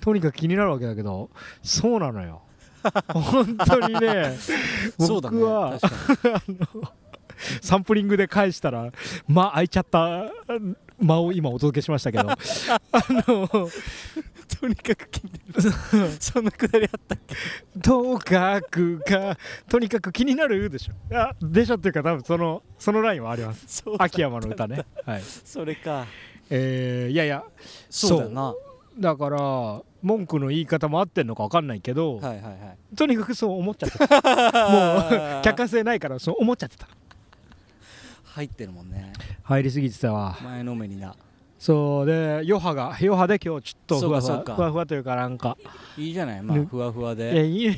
[0.00, 1.30] とにかく気になるわけだけど
[1.62, 2.42] そうなのよ。
[3.08, 4.36] 本当にね。
[4.98, 5.38] そうだね。
[5.38, 5.78] 僕は
[7.62, 8.90] サンプリングで返したら
[9.28, 10.30] 間空いちゃった
[11.00, 12.30] 間を今お届けしましたけど。
[12.30, 12.36] あ
[13.08, 13.68] の
[14.60, 16.12] とにかく気になる。
[16.20, 17.34] そんなくだりあったっけ？
[17.80, 19.38] とかくか。
[19.68, 20.92] とにかく気になるでしょ。
[21.10, 23.82] いやでしょっていうか多分そのそのラインはあります。
[23.98, 24.84] 秋山の歌ね。
[25.06, 25.22] はい。
[25.22, 26.06] それか。
[26.50, 27.42] えー、いやいや。
[27.88, 28.54] そうだよなは
[28.98, 32.50] だから文句の言い方も合ってんのか分かんないけど、いはいは
[32.92, 32.96] い。
[32.96, 34.04] とにかくそう思っちゃってた。
[35.32, 36.86] もう客観性ないからそう思っちゃってた。
[38.24, 39.12] 入ってるもんね。
[39.42, 40.36] 入りすぎてたわ。
[40.42, 41.14] 前のめりな
[41.60, 45.58] そうで余波が余波で今日ちょっとふわふわふわふわというかなんか。
[45.98, 46.42] いいじゃない？
[46.42, 46.66] まあね。
[46.70, 47.46] ふわふわで。
[47.46, 47.76] いい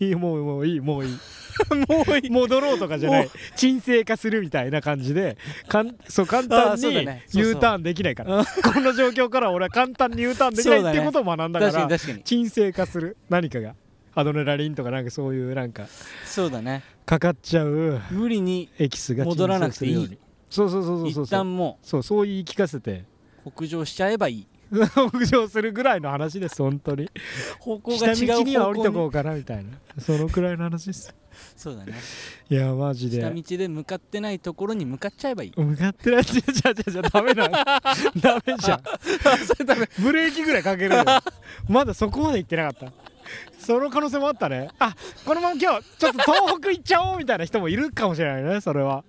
[0.00, 1.12] いいもうもういいもういい。
[1.86, 2.30] もういい。
[2.30, 3.30] 戻ろうとかじゃない。
[3.54, 5.36] 沈静化するみたいな感じで。
[5.68, 8.44] かんそう簡あ単に U ターンできないから。
[8.46, 13.18] この状況から俺は簡単に U ターンできないっていうことを学んだから沈静化する。
[13.28, 13.74] 何かが。
[14.14, 15.84] アドレナリンとかなんかそういうなんか
[16.24, 16.82] そうだね。
[17.04, 18.00] かかっちゃう。
[18.10, 20.18] 無理にエキスが戻らなくていい
[20.52, 21.24] そうそうそうそうそう。
[21.24, 23.04] 一旦もそうそう言い聞かせて。
[23.46, 24.46] う北上しちゃえばいい。
[24.72, 27.10] 北上するぐらいの話です本当に。
[27.58, 28.56] 方向が下違う道に。
[28.58, 29.70] は降りとこうかなみたいな。
[29.98, 31.14] そのくらいの話です。
[31.56, 31.94] そうだね
[32.50, 35.52] いやマジ下で道で向かってないところに向かっちゃえばいい。
[35.56, 36.24] 向かってない。
[36.24, 37.48] じゃじゃじゃじゃダメな
[38.20, 38.82] ダメじゃん。
[39.46, 39.88] それダメ。
[39.98, 40.96] ブレーキぐらいかける。
[40.96, 41.04] よ
[41.66, 42.92] まだそこまで行ってなかった。
[43.58, 44.68] その可能性もあったね。
[44.78, 44.94] あ
[45.24, 49.04] このまま今日ちょっと東北行っちゃおうみたいな人もいるかもしれないねそれは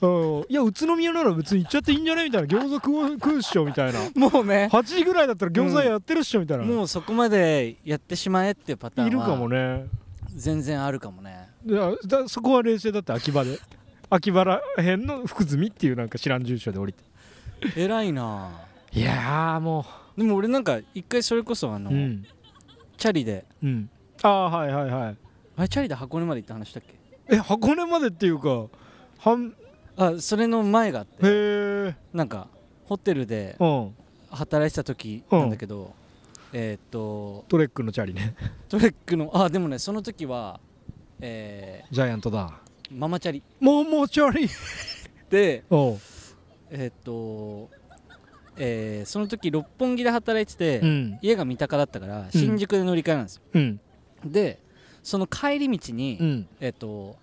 [0.00, 0.40] うん。
[0.48, 4.00] いや宇都宮なら別に行っちゃっていいんじゃねみたいな餃子食う食うっしょみたいな。
[4.14, 4.68] もうね。
[4.72, 9.86] 8時ぐらいだったら餃子やってるっしょみたいな、もうそこまでやってしまえっていうパターンはいるかもね。
[10.34, 11.48] 全然あるかもね。
[11.64, 13.58] いやだそこは冷静だって秋葉で。
[14.10, 17.02] 秋葉らへんの福住っていうなんか知らん住所で降りて。
[17.76, 18.50] 偉いな。
[18.92, 19.84] いやーも
[20.16, 22.24] でも俺なんか一回それこそあの、ううん。
[22.96, 23.44] チャリで。
[23.62, 23.88] うん。
[24.22, 25.16] ああはいはいはい。
[25.56, 26.94] あれチャリで箱根まで行った話したっけ？
[27.34, 28.66] え箱根までっていうか
[29.18, 29.54] はん
[29.96, 32.48] あそれの前があってなんか
[32.86, 33.94] ホテルでうん。
[34.30, 35.94] 働いてた時なんだけど、
[36.52, 38.34] えーっとトレックのチャリね。
[38.68, 40.58] トレックのあでもねその時は
[41.20, 42.48] えジャイアントだ。
[42.90, 43.42] ーママチャリ。
[43.60, 44.48] もうもうチャリ。
[45.30, 45.62] で
[46.70, 47.70] えーっと
[48.56, 51.18] えーその時六本木で働いてて、うん。
[51.22, 53.80] 家が三鷹だったから新宿で乗り換えなんですよ、うん。
[54.24, 54.58] で
[55.04, 56.48] その帰り道に、うん。
[56.60, 57.16] えっ、と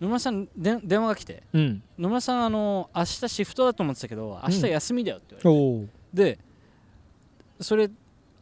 [0.00, 1.82] 野村さんで電話が来てうん。
[1.98, 5.88] 野村さんあの明日シフトだと思ってたけど明日休みだよって言われて、おう。
[6.12, 6.38] で
[7.60, 7.88] それ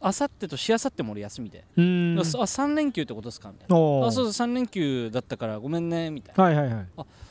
[0.01, 2.15] 明後日としあさっても俺休みで、うん。
[2.19, 3.75] あ3連休ってことですかみたいな。
[3.75, 6.43] あそうそう3連休だったからごめんねみたいな。
[6.43, 6.87] はいはいはい。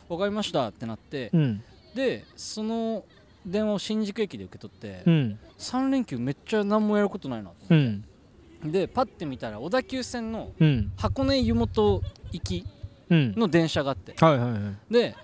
[0.08, 1.30] わかりましたってなって。
[1.32, 1.62] うん。
[1.94, 3.04] でその
[3.46, 5.38] 電話を新宿駅で受け取って、うん。
[5.58, 8.04] 3連休めっちゃ何もやることないなとうん。
[8.64, 10.92] でパッて見たら小田急線のうん。
[10.96, 12.02] 箱根湯本
[12.32, 12.73] 行きうん
[13.10, 14.14] の電車があって。
[14.18, 14.92] はいはいはい。
[14.92, 15.16] で、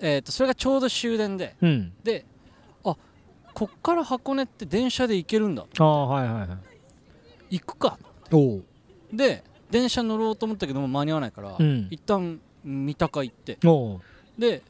[0.00, 1.56] えー、とそれがちょうど終電で。
[1.60, 1.92] うん。
[2.02, 2.24] で
[2.84, 2.96] あ
[3.54, 5.66] こっから箱根って電車で行けるんだ。
[5.78, 6.46] ああはいはいは
[7.50, 7.58] い。
[7.58, 7.98] 行くか。
[8.32, 8.64] おう。
[9.12, 11.88] で電車乗ろうと思ったけども間に合わないから、うん。
[11.90, 13.58] 一旦三鷹行って。
[14.38, 14.62] で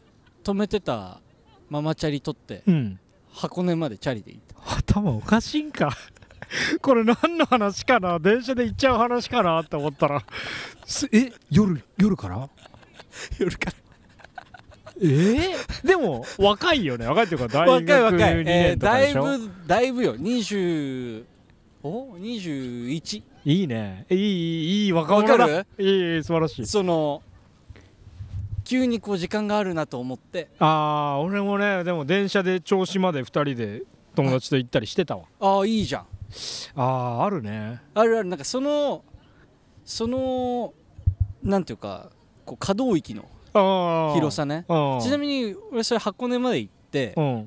[0.44, 1.20] 止めてた
[1.68, 2.98] ママチャリ取ってうん。
[3.32, 4.76] 箱根までチャリで行った。
[4.78, 5.90] 頭おかしいんか
[6.80, 8.18] これ何の話かな？
[8.18, 10.22] 電車で行っちゃう話かなって思ったら。
[10.84, 12.49] すえ夜夜から？
[13.38, 13.72] 夜から。
[15.01, 15.05] え？
[15.05, 17.07] ー、でも若いよね。
[17.07, 20.16] 若いっていうか大学若い若い、2え年ーだいとかでしょ、ぶだいぶよ。
[20.16, 21.24] 20
[21.82, 24.07] お？21いいね。
[24.11, 25.47] いいいい若わ者だ。
[25.47, 25.47] か
[25.78, 25.84] る？
[25.84, 26.66] いいいい素晴らしい。
[26.66, 27.22] その
[28.64, 30.49] 急にこう時間があるなと思って。
[30.59, 30.66] あ
[31.16, 33.82] あ俺もねでも電車で銚子まで2人で
[34.14, 35.24] 友達と行ったりしてたわ。
[35.40, 36.07] ああいいじゃん
[36.74, 36.83] あ
[37.20, 37.81] ああるね。
[37.95, 39.05] あるあるなんかその
[39.85, 40.74] その
[41.43, 42.11] なんていうか
[42.45, 43.29] こう可動域の
[44.14, 44.64] 広さね。
[44.68, 47.47] あちなみに俺それ箱根まで行ってうん。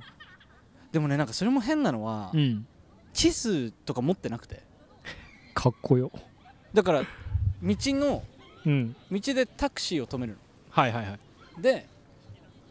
[0.92, 2.66] でもねなんかそれも変なのはうん。
[3.14, 4.64] 地図とか持ってなくて。
[5.54, 6.12] かっこよ。
[6.74, 7.08] だから道
[7.64, 8.24] の
[8.66, 8.96] うん。
[9.12, 10.38] 道でタクシーを止める
[10.70, 11.18] はいはいは
[11.58, 11.88] ので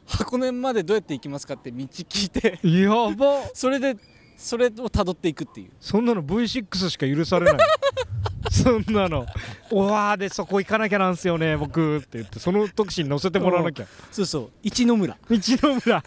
[0.06, 2.58] 箱根までどうやって行きますかって道聞いて。
[2.62, 3.42] いやば。
[3.52, 3.96] それで
[4.38, 5.70] それを辿っていくっていう。
[5.80, 7.56] そんなの V6 しか許されない。
[8.50, 9.26] そんなの
[9.70, 13.86] 「うわーでそこ行かなきゃなんすよね僕」って言ってその特使に乗せてもらわなきゃ。
[14.10, 14.50] そうそう。
[14.62, 15.18] 一の村。
[15.28, 16.02] 一の村。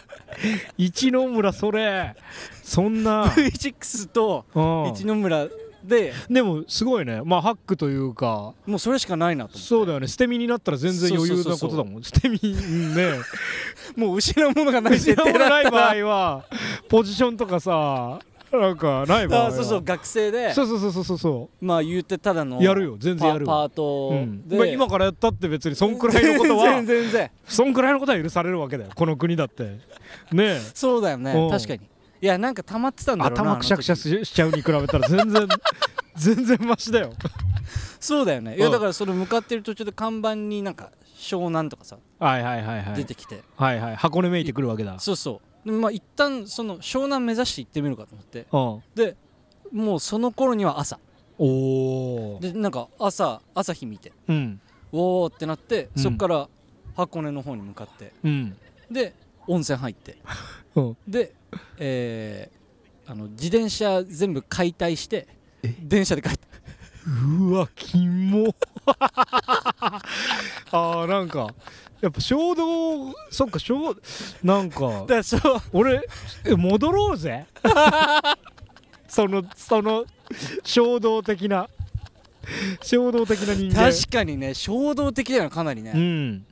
[0.77, 2.15] 一の村それ。
[2.63, 3.25] そんな。
[3.25, 4.91] V6 とうん。
[4.91, 5.47] 一の村
[5.84, 7.21] ででもすごいね。
[7.23, 8.53] まあハックというか。
[8.65, 10.07] もうそれしかないなとそうだよね。
[10.07, 12.03] 捨て身になったら全然余裕なことだもん。
[12.03, 13.19] 捨て身 うんね。
[13.95, 16.45] もう失うものがない失うものない場合は
[16.88, 18.19] ポジションとかさ
[18.51, 20.53] なんかない場合はあそうそう学生で。
[20.53, 21.17] そうそうそうそうそう。
[21.17, 22.59] そまあ言うてただの。
[22.59, 22.97] うやるよ。
[22.99, 24.09] 全然やるわパパート。
[24.11, 24.47] うん。
[24.47, 27.32] で、まあ、今からやったって別にそんくらいのことは全然全然。
[27.45, 28.91] そんくらいのことは許されるわけだよ。
[28.93, 29.63] この国だって。
[30.32, 30.59] ねえ。
[30.73, 31.32] そうだよね。
[31.32, 31.49] うん。
[31.49, 31.90] 確かに
[32.22, 35.47] いやなんか溜まってたんだろうな頭くしゃくしゃししちゃうに比べたら全然
[36.15, 37.13] 全然マシだよ。
[37.99, 38.57] そうだよね。
[38.57, 42.95] いやだからその向かってる途中で看板になんか湘南とかさはいはいはいはい。
[42.95, 43.41] 出てきて。
[43.55, 43.95] はいはい。
[43.95, 44.99] 箱根めいてくるわけだ。
[44.99, 45.69] そうそう。
[45.69, 48.45] でまあ一旦その湘南目指して行ってみるかと思って。
[48.51, 48.84] うん。
[48.95, 49.15] で
[49.72, 50.99] もうその頃には朝。
[51.39, 54.11] おおでなんか朝朝日見て。
[54.28, 54.61] うん。
[54.91, 56.03] おーってなってうん。
[56.03, 56.49] そっから
[56.95, 58.13] 箱根の方に向かって。
[58.24, 58.57] うん。
[58.91, 59.15] で
[59.47, 60.17] 温泉入って。
[60.76, 60.97] うん。
[61.07, 61.34] で、
[61.78, 62.62] えー
[63.12, 65.28] あの自転車全部解体して
[65.82, 66.47] 電車で帰った。
[67.39, 68.56] うわキモ。
[68.86, 71.47] あーなんか
[71.99, 73.95] やっぱ衝動そっか衝
[74.43, 75.41] なんかだそう
[75.74, 76.02] 俺
[76.45, 77.47] え戻ろうぜ。
[79.10, 80.06] そのその
[80.64, 81.68] 衝動的な
[82.82, 83.91] 衝動的な人間。
[83.91, 86.45] 確かにね衝動的だよねかなりね、うん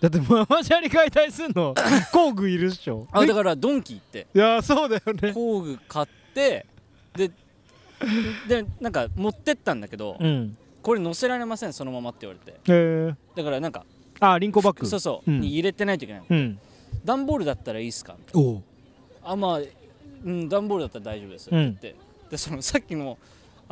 [0.00, 1.74] だってママチャリ解体すんの？
[2.12, 3.06] 工具いるっしょ？
[3.12, 4.26] あだからドンキ行って。
[4.34, 5.32] いやそうだよね。
[5.32, 6.66] 工具買って
[7.14, 7.30] で
[8.48, 10.56] でなんか持ってったんだけど、うん。
[10.82, 12.58] これ乗せられませんそのままって言われて。
[12.68, 12.70] え。
[13.12, 13.84] ー、だからなんか
[14.20, 14.86] あリンコバッグ。
[14.86, 15.40] そうそう、うん。
[15.40, 16.58] に入れてないといけないうん。
[17.04, 18.16] 段ボールだったらいいっすか？
[18.34, 18.62] おう。
[19.22, 19.60] あまあ
[20.24, 21.94] うん段ボールだったら大丈夫ですってうん言って、
[22.30, 23.18] でそのさっきの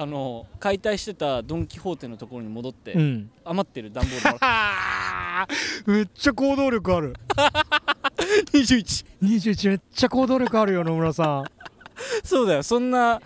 [0.01, 3.31] あの解体してたドン・キホーテのところに戻って、うん。
[3.45, 5.47] 余ってる段ボールもらっ
[5.87, 7.15] めっちゃ行動力ある。
[8.53, 11.45] て21 21めっちゃ行動力あるよ野村さん。
[12.23, 12.63] そうだよ。
[12.63, 13.21] そんな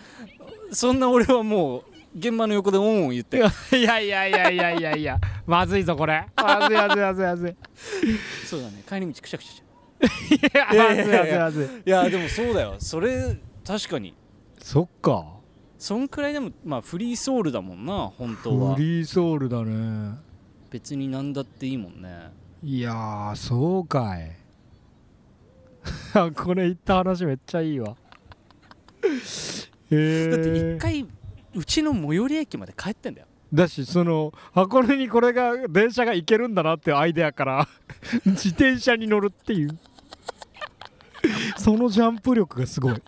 [0.70, 1.84] そんな俺はもう
[2.16, 5.18] 現場の横でオンオン言っていやいやいやいやいやいや。
[5.46, 6.24] まずいぞこれ。
[6.34, 7.54] まずいまずいまずいまずい。
[8.48, 8.82] そうだね。
[8.88, 11.64] 帰り道くしゃくしゃしちゃいやまずいまずいまずい。
[11.66, 12.76] ういやでもそうだよ。
[12.78, 14.14] それ確かに。
[14.58, 15.41] そっか
[15.82, 18.76] そんくらいでもまあフリーソウルだもんな本当は。
[18.76, 20.16] フリーソウルだね。
[20.70, 22.30] 別に何だっていいもんね。
[22.62, 24.30] いやーそうかい。
[26.14, 27.96] あ これ言った話めっちゃいいわ。
[29.90, 31.04] へえだって一回
[31.52, 33.26] うちの最寄り駅まで帰ってんだよ。
[33.52, 37.68] だしその箱根にこれが電車が行けるんだなっていうアイデアから
[38.24, 39.76] 自転車に乗るっていう
[41.56, 43.02] そのジャンプ力がすごい。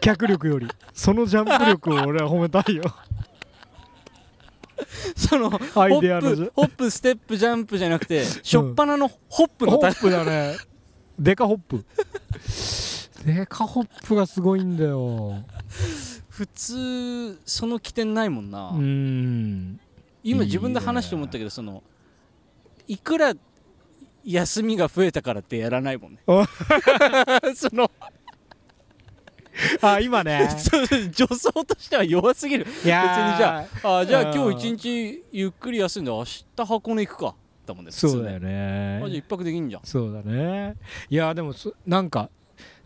[0.00, 0.68] 脚力より。
[0.92, 2.82] そのジャンプ力を俺は褒めたいよ。
[5.16, 10.56] そのホアイデアのップホップステップジャンプじゃなくてしょっぱなのホップのたホップだね。
[11.18, 11.84] デカホップ。
[13.24, 15.42] デカホップがすごいんだよ。
[16.28, 19.80] 普通その起点ないもんな、うーん。
[20.22, 21.82] 今自分で話して思ったけどその
[22.86, 23.32] いくら
[24.26, 26.18] 休みが増えたからってやらないもんね。
[27.54, 27.90] その。
[29.80, 30.48] あ今ね。
[30.58, 32.66] そう助走としては弱すぎる。
[32.84, 33.08] いやー。
[33.08, 33.66] 別にじゃ
[34.00, 37.34] あじゃあうん今日一日ゆっくり休んで明日箱根行くか
[37.66, 39.00] だもんねそうだよね。
[39.02, 39.82] あじゃあ一泊できんじゃん。
[39.84, 40.74] そうだね。
[41.08, 42.28] いやでもそなんか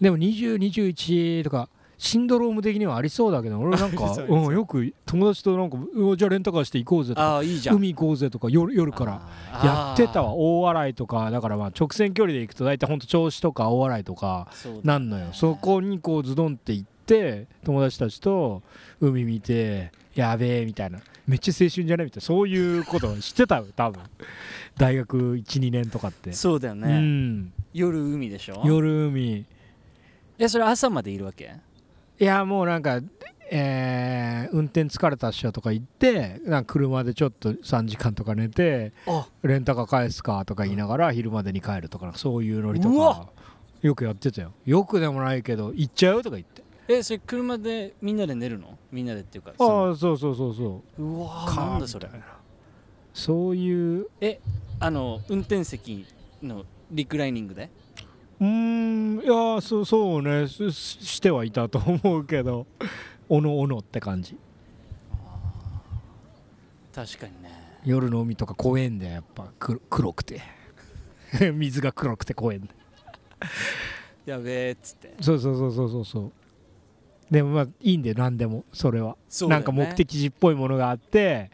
[0.01, 1.69] でも2021とか
[2.03, 7.77] シンドローム的にはありそうだけど俺なんか、 うん、よく友達となんかうじゃあレンタカーして行こうぜとかああいいじゃん。
[7.77, 9.21] 海行こうぜとか夜夜から
[9.63, 10.33] やってたわ。
[10.35, 14.49] 大洗とかだからまあ直線距離で行くと大体ほんと銚子とか大洗とか
[14.83, 15.27] なんのよ。
[15.35, 18.63] そこにこうズドンって行って友達たちと
[19.03, 21.01] 海見てやべえみたいな。
[21.27, 22.21] めっちゃ青春じゃないみたいな。
[22.23, 24.01] そういうこと知ってたよ多分。
[24.79, 27.53] 大学12年とかって、うそうだよね、ん。
[27.75, 28.63] 夜海でしょ？
[28.65, 29.45] 夜海。
[30.39, 31.55] えそれ朝までいるわけ？
[32.21, 33.01] いやもうなんか
[33.51, 39.27] えー運転疲れたっしょとか言ってなんか車でちょっと3時間とか寝てあ。
[39.43, 43.29] レンタカー返すかとか言いながら昼までに帰るとかそういうノリとか
[43.81, 44.53] よくやってたよ。
[44.67, 46.63] よくでもないけど行っちゃうとか言って。
[46.89, 48.77] えそれ車でみんなで寝るの？
[48.93, 51.21] みんなでっていうかそああそうそうそうそうのう。
[51.23, 51.79] わな。
[51.79, 52.09] んだそれ。
[53.15, 54.07] そういう
[54.81, 56.05] あの運転席
[56.43, 57.71] のリクライニングで？
[58.41, 62.67] うーんいやーそうそうねししてはいたと思うけど
[63.29, 64.37] おのおのって感じ。
[66.93, 67.51] 確かにね。
[67.85, 69.53] 夜の海とか怖えんだよやっぱ。
[69.59, 70.43] 黒黒くて。
[71.55, 72.73] 水が黒くて怖えんだよ。
[74.27, 75.15] やべえっつって。
[75.21, 76.05] そうそうそうそうそう。
[76.05, 76.33] そう
[77.31, 79.17] でもまあいいんだよ何でもそれは。
[79.29, 79.51] そね。
[79.51, 81.51] なんか目的地っぽいものがあって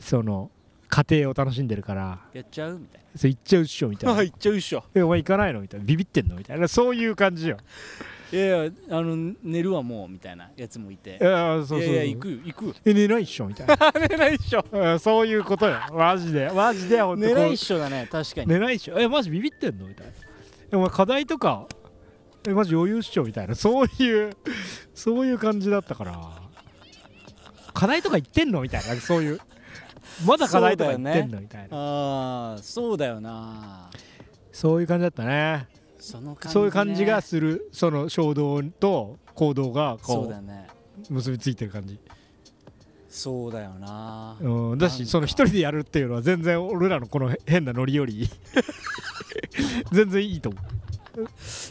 [0.00, 0.50] その
[0.88, 2.20] 家庭を楽しんでるから。
[2.32, 2.78] やっちゃう？
[2.78, 4.16] みたいそれ行っちゃうっしょみたいな。
[4.16, 4.84] な 行っちゃうっしょ。
[4.94, 5.60] えお前行かないの？
[5.60, 5.86] みたいな。
[5.86, 7.58] ビビってんのみたいなそういう感じよ。
[8.32, 11.18] いやいやあの寝るわもうみたいなやつもいて。
[11.20, 12.74] いやそうそういやいや行くよ行くよ。
[12.84, 13.76] え寝ないっしょみたいな。
[14.08, 14.64] 寝ないっしょ。
[14.72, 15.78] うん そういうことよ。
[15.92, 16.50] マジで。
[16.50, 18.48] マジで本当寝ないっしょだね確かに。
[18.48, 18.98] 寝ないっしょ。
[18.98, 19.86] えマジビビってんの？
[19.86, 20.12] みたいな。
[20.72, 21.68] えお前課題とか
[22.48, 23.54] えマジ余裕っしょみたいな。
[23.54, 24.36] そういう
[24.94, 26.18] そういう感じだったから。
[27.72, 28.62] 課題とか言ってんの？
[28.62, 28.96] みたいな。
[28.96, 29.38] そういう
[30.26, 31.76] まだ課題とか言ってんの、みたいな。
[31.76, 33.90] ああそうだよな。
[34.52, 35.68] そういう感じだったね。
[35.98, 40.68] その感じ、ね、そういう感じがするその衝動と行動がこうね。
[41.10, 41.98] 結びついてる感じ、
[43.08, 44.36] そうだよな。
[44.40, 48.28] うん、だしその一人でやるっていうのは全然俺らのこの変なノリより
[49.92, 50.58] 全然いいと思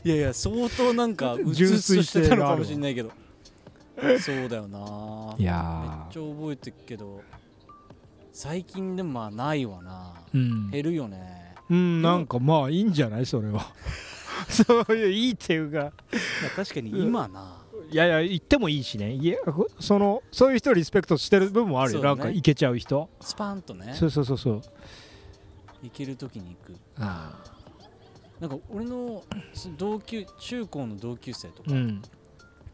[0.06, 3.12] いやいや相当なんかうつ純うつしてたのかもしれないけど。
[4.20, 5.36] そうだよな。
[5.38, 7.22] ういやめっちゃ覚えてるけど
[8.34, 10.16] 最近でもまあないわな。
[10.34, 11.56] うん、減るよね。
[11.70, 13.62] うん、なんかまあいいんじゃないそれは。
[14.50, 15.78] そういういいっていうか。
[15.78, 15.92] まあ
[16.56, 17.60] 確かに今な。
[17.92, 19.14] いやいや言ってもいいしね。
[19.14, 19.38] いや
[19.80, 22.06] そのそういう人をリスペクトしてる部分もあるよ、ね。
[22.06, 23.08] なんかいけちゃう人。
[23.22, 23.94] スパンとね。
[23.94, 24.62] そうそうそうそう。
[25.84, 26.76] 行ける時に行く。
[26.98, 27.40] あ。
[28.40, 29.24] なんか俺の
[29.78, 32.02] 同級中高の同級生とか、うん。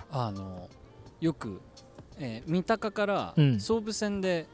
[0.10, 0.70] あの
[1.20, 1.60] よく、
[2.18, 3.60] えー三鷹からうん。
[3.60, 4.48] 総武線で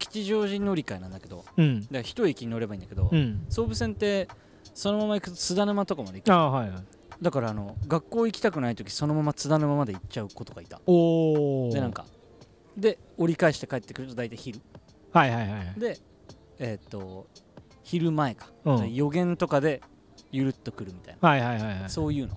[0.00, 3.44] 吉祥寺乗り換えなんだけどだかうんら一駅に乗ればいいんだけど、うん。
[3.48, 4.26] 総武線って
[4.74, 6.82] そのまま行くと津田沼とかまで行くああはいはい。
[7.22, 10.80] だからあの学校行きたくない時そのまま津田沼まで行っちゃう子とかいた。
[10.86, 12.06] おおでなんか。
[12.76, 14.60] で折り返して帰ってくると大体昼。
[15.12, 15.98] はいはいはいで
[16.58, 17.26] えーっと
[17.82, 18.94] 昼前か、うん。
[18.94, 19.82] 予言とかで
[20.32, 21.90] ゆるっとくるみたいな、はいはいはいはい。
[21.90, 22.36] そういうの。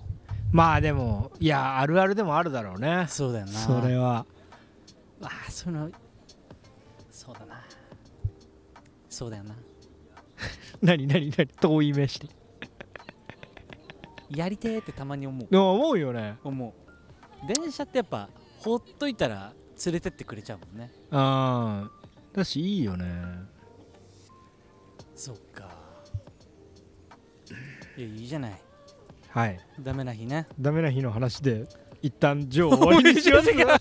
[0.52, 3.06] まあでもいやあるあるでもあるだろうね。
[3.08, 3.52] そうだよな。
[3.52, 4.26] それは。
[5.22, 5.90] ああそういうの
[9.14, 9.54] そうだよな。
[10.82, 12.28] 何何何遠い目して。
[14.28, 15.56] やりてーってたまに思う。
[15.56, 16.36] 思うよね。
[16.42, 17.46] 思う。
[17.46, 19.52] 電車ってやっぱほっといたら
[19.86, 20.90] 連れてってくれちゃうもんね。
[21.12, 21.90] ああ
[22.32, 23.06] だしいいよね。
[25.14, 25.70] そっか。
[27.96, 28.60] いやいいじゃない。
[29.28, 29.60] はい。
[29.78, 30.48] ダメな日ね。
[30.58, 31.68] ダメな日の話で
[32.02, 33.80] 一旦ジョー終わりにします か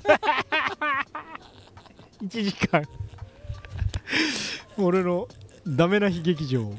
[2.22, 2.84] 1時間
[4.78, 5.28] 俺の
[5.68, 6.72] ダメな日劇場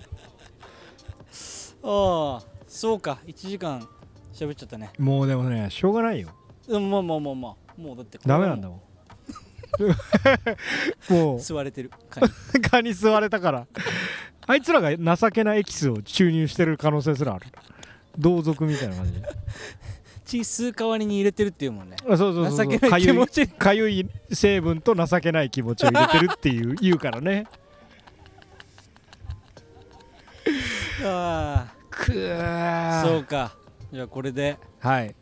[1.83, 3.19] ああそうか。
[3.27, 3.87] 1時間
[4.33, 4.91] 喋っちゃったね。
[4.99, 6.31] もうでもねしょうがないよ。
[6.67, 7.81] でもまあまあまあまあ。
[7.81, 8.81] もうだってダメなんだもん。
[11.13, 11.39] もう。
[11.39, 11.91] 吸われてる。
[12.11, 12.29] 蚊に
[12.63, 13.67] 蚊に吸われたから。
[14.47, 17.47] あいつらが情けないエキスを注入してる可能性すらある。
[18.19, 19.29] 同族みたいな感じで。
[20.25, 21.97] 血吸う代わりに入れてるっていうもんね。
[22.09, 22.67] あそうそうそうそう。
[22.67, 23.47] 情けない気持ち。
[23.49, 27.47] かゆいかゆい成分と情けない気持ちを入れてるっていう言うからね
[31.03, 33.09] あくあー。
[33.09, 33.57] そうか。
[33.93, 34.59] じゃあこれで。
[34.81, 35.15] はい。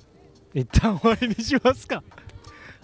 [0.55, 2.03] 一旦終わりにしますか。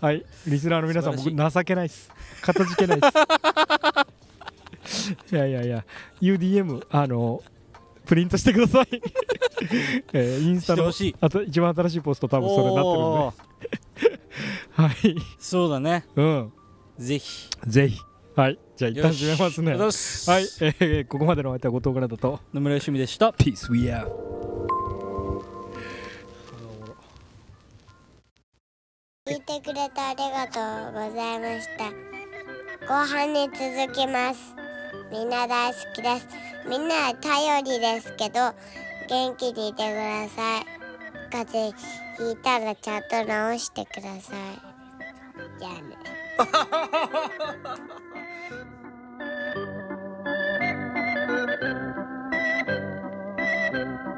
[0.00, 0.24] はい。
[0.46, 2.10] リスナーの皆さん僕情けないっす。
[2.40, 3.06] かたじけないっす。
[5.34, 5.84] いやいやいや。
[6.20, 7.42] UDM あの
[8.06, 8.88] プリントしてください、
[10.14, 14.18] えーインスタのあと一番新しいポスト多分それになってるんで。
[14.72, 15.16] はい。
[15.38, 16.06] そうだね。
[16.16, 16.52] うん。
[16.98, 17.50] ぜひ。
[17.66, 18.00] ぜひ
[18.38, 18.58] はい。
[18.76, 19.72] じゃあ一旦締めますね。
[19.72, 22.38] はい、えーここまでのお相手は後藤からだと。
[22.54, 23.30] 野村よしみでした。
[23.30, 24.06] Peace we out
[29.26, 31.86] 聞いてくれてありがとうございました。
[32.86, 34.54] 後半に続きます。
[35.10, 36.28] みんな大好きです。
[36.68, 38.54] みんな頼りですけど
[39.08, 40.64] 元気にいてください。
[41.32, 41.76] 風邪
[42.18, 43.08] ひいたらちゃんと
[43.58, 44.68] 治してください。
[45.58, 45.98] じゃあね
[51.68, 51.96] Thank
[54.06, 54.17] you.